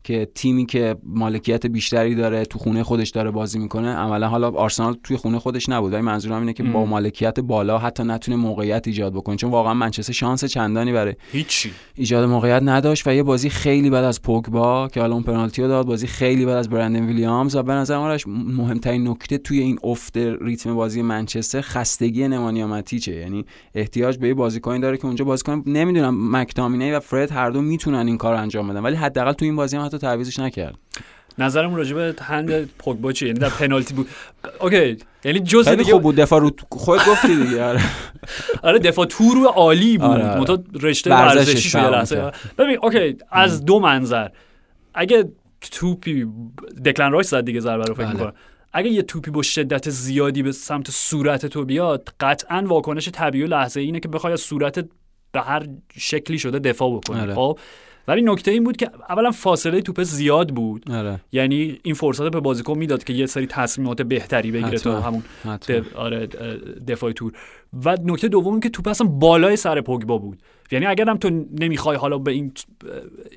[0.04, 4.96] که تیمی که مالکیت بیشتری داره تو خونه خودش داره بازی می‌کنه عملا حالا آرسنال
[5.04, 6.86] توی خونه خودش نبود ولی منظورم اینه که با.
[6.86, 9.36] مالکیت بالا حتی نتونه موقعیت ایجاد بکنه.
[9.36, 11.70] چون واقعا منچستر شانس چندانی برای هیچی.
[11.94, 15.68] ایجاد موقعیت نداشت و یه بازی خیلی بعد از پوگبا که حالا اون پنالتی رو
[15.68, 19.58] داد بازی خیلی بعد از برندن ویلیامز و به نظر من آرش مهمترین نکته توی
[19.58, 23.12] این افت ریتم بازی منچستر خستگی نمانیا ماتیچه.
[23.12, 23.44] یعنی
[23.74, 25.62] احتیاج به یه بازیکنی داره که اونجا بازی کنه.
[25.66, 29.56] نمی‌دونم مکتامینی و فرد هر دو می‌تونن این کار انجام بدن ولی حداقل تو این
[29.56, 30.74] بازی هم حتی تعویضش نکرد
[31.38, 34.08] نظرم راجع به hand پوگبا چیه یعنی در پنالتی بود
[34.60, 37.80] اوکی یعنی جز خیلی دیگه خوب بود دفاع رو خودت گفتی دیگه آره.
[38.62, 40.62] آره دفاع تو رو عالی بود آره، آره.
[40.80, 42.30] رشته ورزشی شده تمام لحظه.
[42.58, 44.28] ببین اوکی از دو منظر
[44.94, 45.24] اگه
[45.60, 46.26] توپی
[46.84, 48.12] دکلن رایس زد دیگه ضربه رو فکر بله.
[48.12, 48.32] می‌کنم
[48.72, 53.46] اگه یه توپی با شدت زیادی به سمت صورت تو بیاد قطعا واکنش طبیعی و
[53.46, 54.88] لحظه اینه که بخوای از صورتت
[55.32, 55.66] به هر
[55.98, 57.34] شکلی شده دفاع بکنی آره.
[57.34, 57.58] خب
[58.08, 62.40] ولی نکته این بود که اولا فاصله توپ زیاد بود آره یعنی این فرصت به
[62.40, 65.20] بازیکن می‌داد که یه سری تصمیمات بهتری بگیره تا حتما.
[65.44, 65.56] همون.
[65.56, 65.96] دف...
[65.96, 66.26] آره
[66.88, 67.32] دفاع تور
[67.84, 70.38] و نکته دوم که توپ اصلا بالای سر پوگبا بود
[70.70, 72.52] یعنی اگر هم تو نمی‌خوای حالا به این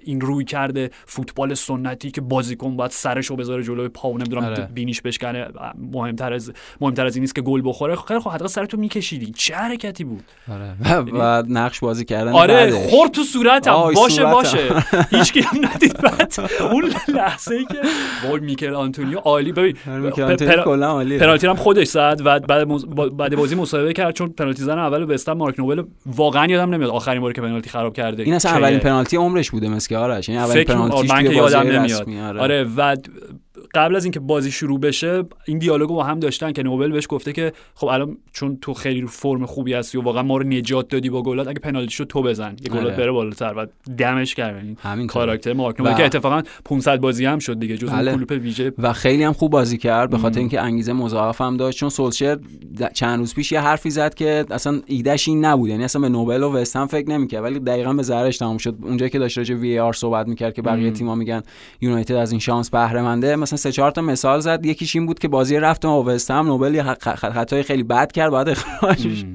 [0.04, 4.70] این روی کرده فوتبال سنتی که بازیکن باید سرشو بذاره جلوی پا و نمی‌دونم آره.
[4.74, 6.52] بینیش بشکنه مهمتر از
[6.82, 7.96] مهمتر از این نیست که گل بخوره.
[7.96, 9.32] خیلی خب حداقل سرتو میکشیدی.
[9.32, 10.76] چه حرکتی بود؟ آره.
[10.82, 12.72] و, و نقش بازی کردن آره.
[12.72, 13.74] خورد تو صورتم.
[13.96, 14.26] باشه.
[14.26, 14.86] باشه.
[15.18, 16.02] هیچ کی هم ندید.
[16.02, 16.34] بعد
[16.72, 17.78] اون لحظه ای که
[18.28, 19.52] وای میکل آنتونیو عالی.
[19.52, 20.10] ببین آره،.
[20.10, 25.06] پنالتی رو هم خودش زد و بعد بعد بازی مصاحبه کرد چون پنالتی زن اول
[25.06, 28.52] بستم مارک نوبل واقعا یادم نمیاد آخرین باری که پنالتی خراب کرده این اصلا.
[28.52, 32.42] اولین پنالتی عمرش بوده مسکی آرش یعنی اولین فکر پنالتیش من که یادم نمیاد آره.
[32.42, 32.96] آره و
[33.74, 37.34] قبل از اینکه بازی شروع بشه این دیالوگو با هم داشتن که نوبل بهش گفته
[37.34, 41.10] که خب الان چون تو خیلی فرم خوبی هستی و واقعا ما رو نجات دادی
[41.10, 42.56] با گلات اگه پنالتیشو تو بزن.
[42.64, 42.96] یه گلات آره.
[42.98, 43.66] بره بالاتر و
[43.98, 47.78] دمش کرد یعنی همین کاراکتر مارک نوبل و- که اتفاقا 500 بازی هم شد دیگه
[47.78, 48.16] جز اون بله.
[48.16, 48.74] کلوپ ویژه.
[48.78, 52.38] و خیلی هم خوب بازی کرد به خاطر اینکه انگیزه مضاعف هم داشت چون سولشر
[52.94, 55.70] چند روز پیش یه حرفی زد که اصلا ایدهش این نبود.
[55.70, 58.76] یعنی اصلا به نوبل و وستهم فکر نمی‌کرد ولی دقیقا به ضررش تموم شد.
[58.82, 60.92] اونجایی که داشت راجع وی آر صحبت می‌کرد که بقیه.
[60.92, 61.42] تیم‌ها میگن
[61.82, 64.66] یونایتد از این شانس بهره منده مثلا سه چهار تا مثال زد.
[64.66, 69.26] یکیش این بود که بازی رفت و وستهم نوبل خطای خیلی بد کرد بعد اخراجش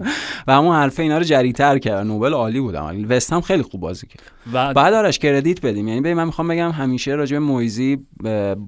[0.47, 2.07] و همون حرفه اینا رو جریتر کرد.
[2.07, 4.23] نوبل عالی بود ولی وستهم خیلی خوب بازی کرد.
[4.53, 5.89] و بعد آرش کردیت بدیم.
[5.89, 7.99] یعنی ببین من می‌خوام بگم همیشه راجع به مویزی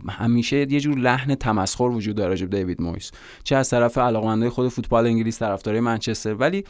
[0.09, 3.11] همیشه یه جور لحن تمسخر وجود داره راجع به دیوید مویز.
[3.44, 6.34] چه از طرف علاقمندای خود فوتبال انگلیس طرفدارای منچستر.
[6.34, 6.64] ولی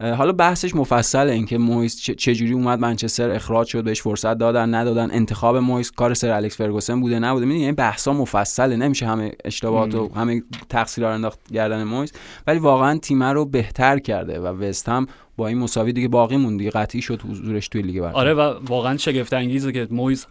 [0.00, 5.10] حالا بحثش مفصله اینکه چه- چجوری اومد منچستر اخراج شد بهش فرصت دادن ندادن.
[5.10, 7.46] انتخاب مویز کار سر الکس فرگوسن بوده نبوده.
[7.46, 8.76] می‌دونی این بحثا مفصله.
[8.76, 12.12] نمیشه همه اشتباهات و همه تقصیرها رو انداخت گردن مویز
[12.46, 16.58] ولی واقعا تیم رو بهتر کرده و وست هم با این مساوی دیگه باقی موند.
[16.58, 18.16] دیگه قطعی شد حضورش توی لیگ برتر.
[18.16, 20.26] آره و واقعا شگفت انگیزه که مویز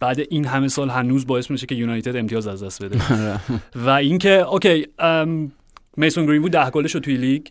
[0.00, 2.98] بعد این همه سال هنوز باعث میشه که یونایتد امتیاز از دست بده.
[3.14, 3.40] آره.
[3.74, 4.86] و اینکه اوکی
[5.96, 7.46] میسون گرین وود ده گلش رو توی لیگ.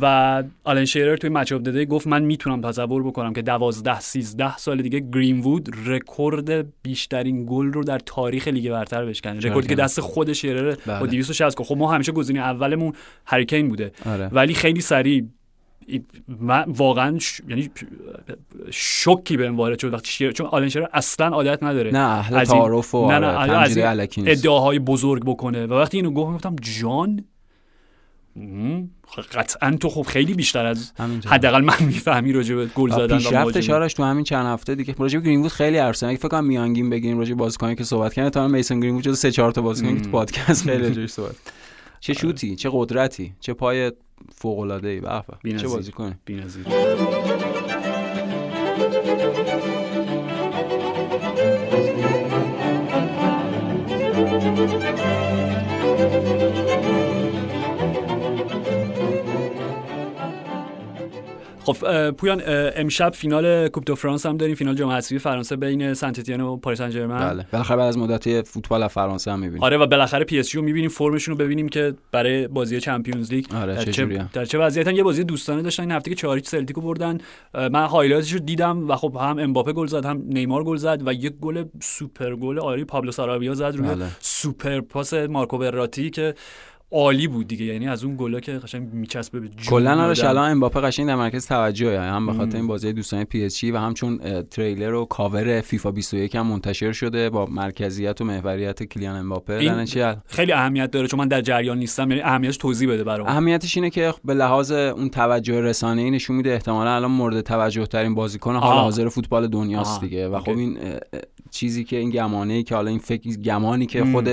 [0.00, 4.00] و آلن شیرر توی Match of the Day گفت من می‌تونم تصور بکنم که 12
[4.00, 9.68] 13 سال دیگه گرین وود رکورد بیشترین گل رو در تاریخ لیگ برتر بشکنه رکوردی
[9.68, 9.84] که بله.
[9.84, 11.06] دست خود شیرر با بله.
[11.06, 12.92] 260 گل خب ما همیشه گزینه اولمون
[13.26, 14.28] هریکین بوده آره.
[14.32, 15.24] ولی خیلی سریع
[15.86, 16.02] ای-
[16.40, 17.40] من واقعا ش...
[17.48, 17.70] یعنی
[18.70, 20.32] شوکی بهم وارد شد وقتی شیر...
[20.32, 23.68] چون آلن شیرر اصلا عادت نداره نه اهل از تعارف و نه نه آره، از
[23.68, 24.38] تمجید این الکی نیست.
[24.40, 27.24] ادعاهای بزرگ بکنه و وقتی اینو گفت گفتم جان
[29.32, 30.92] قطعا تو خب خیلی بیشتر از.
[31.26, 33.58] حداقل من می‌فهمی راجع به گل زدن و پیشرفت مهاجمی.
[33.58, 36.90] اشارش تو همین چند هفته دیگه راجع به گرین‌وود خیلی عرض اگه فکر کنم میانگین
[36.90, 39.94] بگیریم راجع به بازیکنی که صحبت کردن تا میسن گرین‌وود جز سه چهار تا بازیکن
[39.94, 41.34] که تو پادکست خیلی راجعش صحبت
[42.00, 43.92] چه شوتی چه قدرتی چه پای
[44.34, 45.58] فوق العاده ای به.
[45.58, 45.68] چه.
[45.68, 46.66] بازیکنی بی‌نظیر.
[61.66, 62.42] خب پویان
[62.76, 64.54] امشب فینال کوپ دو فرانس هم داریم.
[64.54, 67.46] فینال جام حذفی فرانسه بین سنت اتین و پاریس سن ژرمن بله.
[67.52, 69.62] بالاخره بعد از مدت فوتبال فرانسه هم می‌بینیم.
[69.62, 70.90] آره و بالاخره پی اس جی رو می‌بینیم.
[70.90, 74.96] فرمشون رو ببینیم که برای بازی Champions League آره، در چه؟ در چه وضعیتن.
[74.96, 75.82] یه بازی دوستانه داشتن.
[75.82, 77.18] این هفته که 4 سلتیکو بردن.
[77.54, 81.02] من highlight ش رو دیدم و خب هم امباپه گل زد هم نیمار گل زد
[81.06, 84.06] و یک گل سوپر گل آری پابلو سارابیا زد روی بله.
[84.20, 86.34] سوپر پاس مارکو وراتی که
[86.90, 90.28] عالی بود دیگه یعنی از اون گلا که قشنگ میچسبه به کلا آدم.
[90.28, 93.64] الان امباپه قشنگ در مرکز توجهه هم به خاطر این بازی دوستانه پی اس جی
[93.64, 98.24] و هم چون اه، تریلر و کاور فیفا 21 هم منتشر شده با مرکزیت و
[98.24, 99.84] محوریت کلیان امباپه
[100.26, 103.90] خیلی اهمیت داره چون من در جریان نیستم یعنی اهمیتش توضیح بده برام اهمیتش اینه
[103.90, 108.56] که به لحاظ اون توجه رسانه ای نشون میده احتمالا الان مورد توجه ترین بازیکن
[108.56, 108.78] حال.
[108.78, 110.00] حاضر فوتبال دنیاست.
[110.00, 110.40] دیگه و.
[110.40, 110.78] خب این
[111.50, 114.04] چیزی که این گمانه ای که حالا این فکر گمانی که.
[114.04, 114.28] خود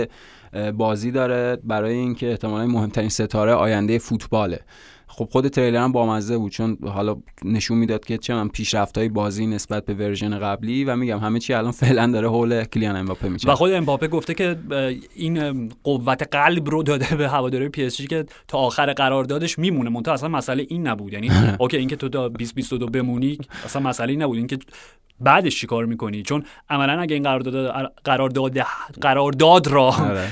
[0.78, 4.60] بازی داره برای اینکه احتمالا مهمترین ستاره آینده فوتباله.
[5.16, 9.47] خب خود تریلر هم بامزه بود چون حالا نشون می‌داد که چه من پیشرفت‌های بازی
[9.47, 13.51] نسبت به ورژن قبلی و میگم همه چی الان فعلا داره حول کلیان امباپه میشه
[13.51, 14.57] و خود امباپه گفته که
[15.16, 19.89] این قوت قلب رو داده به هواداری پی اس جی که تا آخر قراردادش میمونه.
[19.89, 21.14] منتها اصلا مسئله این نبود.
[21.14, 24.38] یعنی اوکی اینکه تو تا 2022 بمونی اصلا مسئله این نبود.
[24.38, 24.57] اینکه
[25.20, 28.57] بعدش چی کار می‌کنی؟ چون عملا اگه این قرارداد قرارداد
[29.01, 30.28] قرارداد را آره.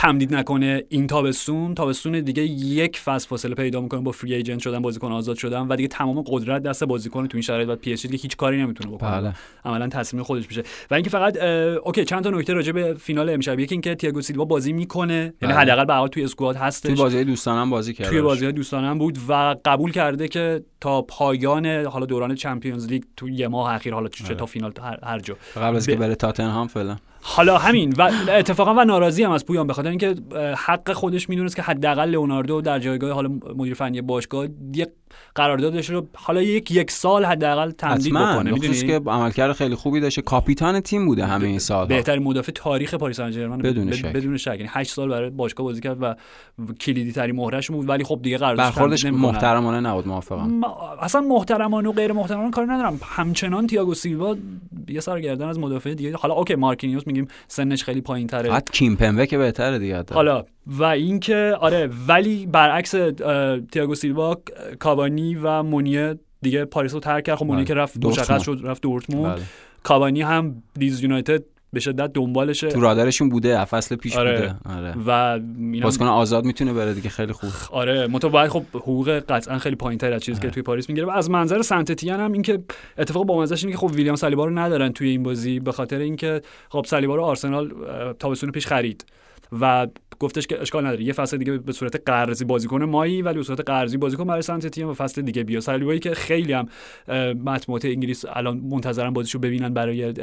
[0.00, 1.74] تمدید نکنه این تابستون.
[1.74, 5.76] تابستون دیگه یک فصل فاصله پیدا می‌کنه با free agent شدن بازیکن آزاد شدن و
[5.76, 8.62] دیگه تمام قدرت دست بازیکن تو این شرایط و پی اس جی دیگه هیچ کاری
[8.62, 9.10] نمی‌تونه بکنه.
[9.10, 9.34] بله.
[9.64, 10.62] عملا تصمیم خودش میشه.
[10.90, 13.60] و اینکه فقط اوکی چند تا نکته راجع به فینال امشب.
[13.60, 15.14] یکی اینکه تییاگو سیلوا بازی می‌کنه.
[15.14, 15.54] یعنی بله.
[15.54, 18.98] حداقل به حال توی squad توی هستش بازی دوستانم بازی کرد توی بازی دوستانه هم
[18.98, 23.94] بود و قبول کرده که تا پایان حالا دوران Champions League تو یه ماه اخیر
[23.94, 25.36] حالا چه تا فینال هر, هر جا.
[25.56, 26.96] قبل از که بره تاتنهام فعلا.
[27.22, 30.14] حالا همین و اتفاقا و ناراضی هم از پویان به خاطر اینکه
[30.56, 34.88] حق خودش می‌دونست که حداقل لئوناردو در جایگاه حالا مدیر فنی باشگاه یک
[35.34, 40.22] قراردادش رو حالا یک یک سال حداقل تمدید بکنه می‌دونی؟ که عملکرد خیلی خوبی داشته.
[40.22, 44.12] کاپیتان تیم بوده همه این سال بهترین مدافع تاریخ پاریس سن ژرمن بدون شک.
[44.12, 44.54] بدون شک.
[44.56, 46.14] یعنی 8 سال برای باشگاه بازی کرد و
[46.80, 47.88] کلیدی ترین مهرش بود.
[47.88, 49.04] ولی خب دیگه قراردادش برخوردش.
[49.04, 50.60] محترمانه نبود موافقم.
[51.00, 53.00] اصلا محترمانه و غیر محترمانه کاری ندارم.
[53.04, 54.36] همچنان تییاگو سیلوا
[54.88, 56.16] یه سرگردن از مدافع دیگه.
[56.16, 60.04] حالا اوکی مارکینیوس میگیم سنش خیلی پایین تره حتی کیمپمبه که بهتره دیگه.
[60.12, 60.44] حالا
[60.78, 64.40] و اینکه آره ولی برعکس اه، تییاگو سیلوا
[64.78, 67.36] کاوانی و مونیه دیگه پاریس رو ترک کرد.
[67.36, 67.68] خب مونیه بله.
[67.68, 68.04] که رفت.
[68.04, 69.34] مشخص شد رفت دورتموند.
[69.34, 69.44] بله.
[69.82, 71.42] کاوانی هم لیدز یونایتد
[71.72, 72.68] به شدت دنبالشه.
[72.68, 74.36] تو رادارشون بوده فصل پیش آره.
[74.36, 74.76] بوده.
[74.76, 74.94] آره.
[75.06, 75.38] و
[75.82, 77.50] بازیکن آزاد می‌تونه بره دیگه خیلی خوب.
[77.70, 81.06] آره متو خب حقوق قطعا خیلی پایینتر از چیزی که توی پاریس می‌گیره.
[81.06, 82.58] و از منظر سنت اتین هم اینکه
[82.98, 86.42] اتفاق با اینه که خب ویلیام سالیبا رو ندارن توی این بازی به خاطر اینکه
[86.68, 87.72] خب سالیبا رو آرسنال
[88.18, 89.04] تابستون پیش خرید.
[89.60, 89.86] و
[90.20, 93.60] گفتش که اشکال نداره یه فصل دیگه به صورت قرضی بازیکن مایی ولی به صورت
[93.60, 96.66] قرضی بازیکن برای سنتتین و فصل دیگه بیا سالیبایی که خیلی هم
[97.44, 100.14] مطبوعات انگلیس الان منتظرن بازیشو ببینن برای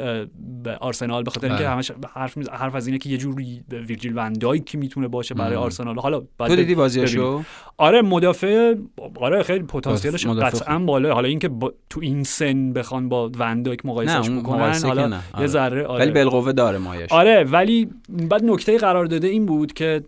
[0.80, 1.72] آرسنال به خاطر اینکه بله.
[1.72, 5.56] همش حرف میز- حرف از اینه که یه جوری ویرجیل وندای که می‌تونه باشه برای.
[5.56, 6.74] آرسنال حالا تو دیدی.
[6.74, 7.42] بازیشو
[7.76, 8.74] آره مدافع
[9.20, 11.72] آره خیلی پتانسیلش قطعا بالا حالا اینکه با...
[11.90, 15.46] تو این سن بخوان با وندایک اون بکنن حالا نه یه آره.
[15.46, 16.04] ذره آره.
[16.04, 20.02] ولی بالقوه داره مایش آره ولی بعد نکته قرار داده این بود که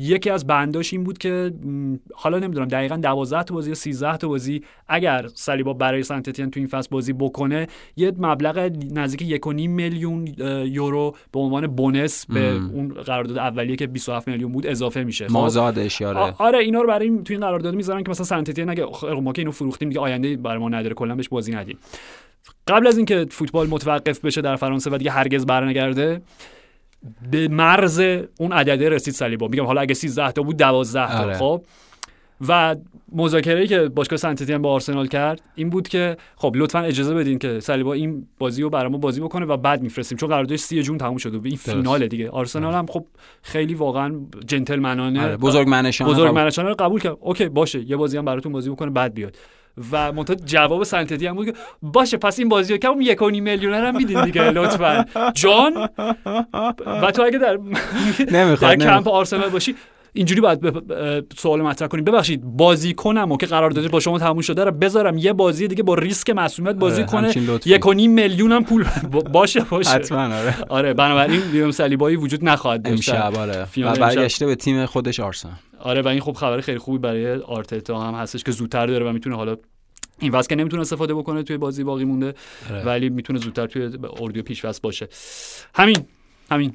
[0.00, 1.52] یکی از بنداش این بود که
[2.14, 6.60] حالا نمی‌دونم دقیقا 12 تا بازی یا 13 تا بازی اگر سالیبا برای سنتتین تو
[6.60, 10.26] این فصل بازی بکنه یه مبلغ نزدیک 1.5 میلیون
[10.66, 12.70] یورو به عنوان بونس به مم.
[12.70, 16.88] اون قرارداد اولیه که 27 میلیون بود اضافه میشه خب؟ مازاد اشاره آره اینا رو
[16.88, 20.00] برای تو این قرارداد می‌ذارن که مثلا سنتتین نگه خب ما که اینو فروختیم دیگه
[20.00, 21.78] آینده برای ما نداره کلا بهش بازی ندیم
[22.68, 26.20] قبل از اینکه فوتبال متوقف بشه در فرانسه و دیگه هرگز برنگرده
[27.30, 28.00] به مرز
[28.38, 31.18] اون عدده رسید سالیبا میگم حالا اگه 13 تا بود 12 تا.
[31.18, 31.34] آره.
[31.34, 31.62] خب.
[32.48, 32.76] و
[33.12, 37.60] مذاکره که باشگاه سنتتین با آرسنال کرد این بود که خب لطفا اجازه بدین که
[37.60, 40.18] سالیبا این بازی رو برای ما بازی بکنه و بعد میفرستیم.
[40.18, 41.40] چون قراردادش 30 جون تموم شده.
[41.44, 42.30] این فیناله دیگه.
[42.30, 43.06] آرسنال هم خب
[43.42, 45.22] خیلی واقعا جنتلمنانه.
[45.22, 45.36] آره.
[45.36, 47.16] بزرگ منشان بزرگ منشانه رو قبول کرد.
[47.20, 47.90] اوکی باشه.
[47.90, 49.36] یه بازی هم براتون بازی بکنه بعد بیاد.
[49.92, 51.52] و منتها جواب سنتتی هم بود که
[51.82, 55.04] باشه پس این بازی رو اون یک و میلیونر هم میدین دیگه لطفا.
[55.34, 55.88] جان؟
[57.02, 57.58] و تو اگه در
[58.54, 59.74] در کمپ آرسنال باشی
[60.16, 60.58] اینجوری باید
[61.36, 62.04] سوال مطرح کنیم.
[62.04, 65.82] ببخشید بازی کنم و که قراردادش با شما تموم شده رو بذارم یه بازی دیگه
[65.82, 67.58] با ریسک مسئولیت بازی آره، کنه.
[67.66, 68.84] یک و نیم میلیون هم پول
[69.32, 69.90] باشه باشه.
[69.90, 70.54] حتما آره.
[70.68, 73.08] آره بنابراین ویلیام سلیبایی وجود نخواهد داشت.
[73.08, 73.66] امشب آره.
[73.76, 73.92] و.
[73.96, 75.54] برگشته به تیم خودش آرسنال.
[75.80, 79.12] آره و این خب خبر خیلی خوبی برای آرتتا هم هستش که زودتر داره و
[79.12, 79.56] می‌تونه حالا
[80.18, 82.34] این واسه که نمی‌تونه استفاده بکنه توی بازی باقی مونده
[82.70, 82.84] آره.
[82.84, 85.08] ولی می‌تونه زودتر توی اردوی پیش فصل باشه
[85.74, 85.96] همین
[86.50, 86.74] همین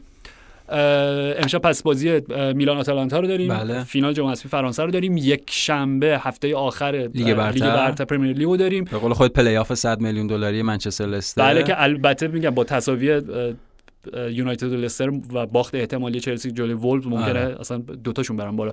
[0.72, 2.22] امشب پس بازی
[2.56, 3.84] میلان آتالانتا رو داریم بله.
[3.84, 7.52] فینال جام حذفی فرانسه رو داریم یک شنبه هفته آخر لیگ برتر.
[7.52, 11.06] لیگ برتر Premier League رو داریم به قول خود پلی آف 100 میلیون دلاری منچستر
[11.06, 13.22] لستر بله که البته میگم با تساوی
[14.30, 17.60] یونایتد و لستر و باخت احتمالی چلسی جلوی وولز ممکنه آره.
[17.60, 18.72] اصلا دوتاشون برن بالا.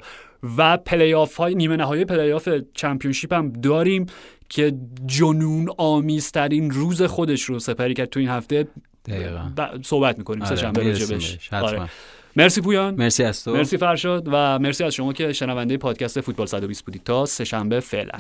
[0.59, 4.07] و پلی آف های نیمه نهایی پلی آف چمپیونشیپ هم داریم
[4.49, 4.75] که
[5.07, 8.69] جنون آمیزترین روز خودش رو سپری کرد تو این هفته.
[9.09, 9.51] دقیقاً.
[9.83, 11.69] صحبت می‌کنیم سه آره، شنبه بهش، حتما.
[11.69, 11.89] آره.
[12.37, 12.95] مرسی پویان.
[12.95, 13.53] مرسی از تو.
[13.53, 17.03] مرسی فرشاد و مرسی از شما که شنونده پادکست فوتبال 120 بودید.
[17.05, 18.13] تا سه شنبه فعلا.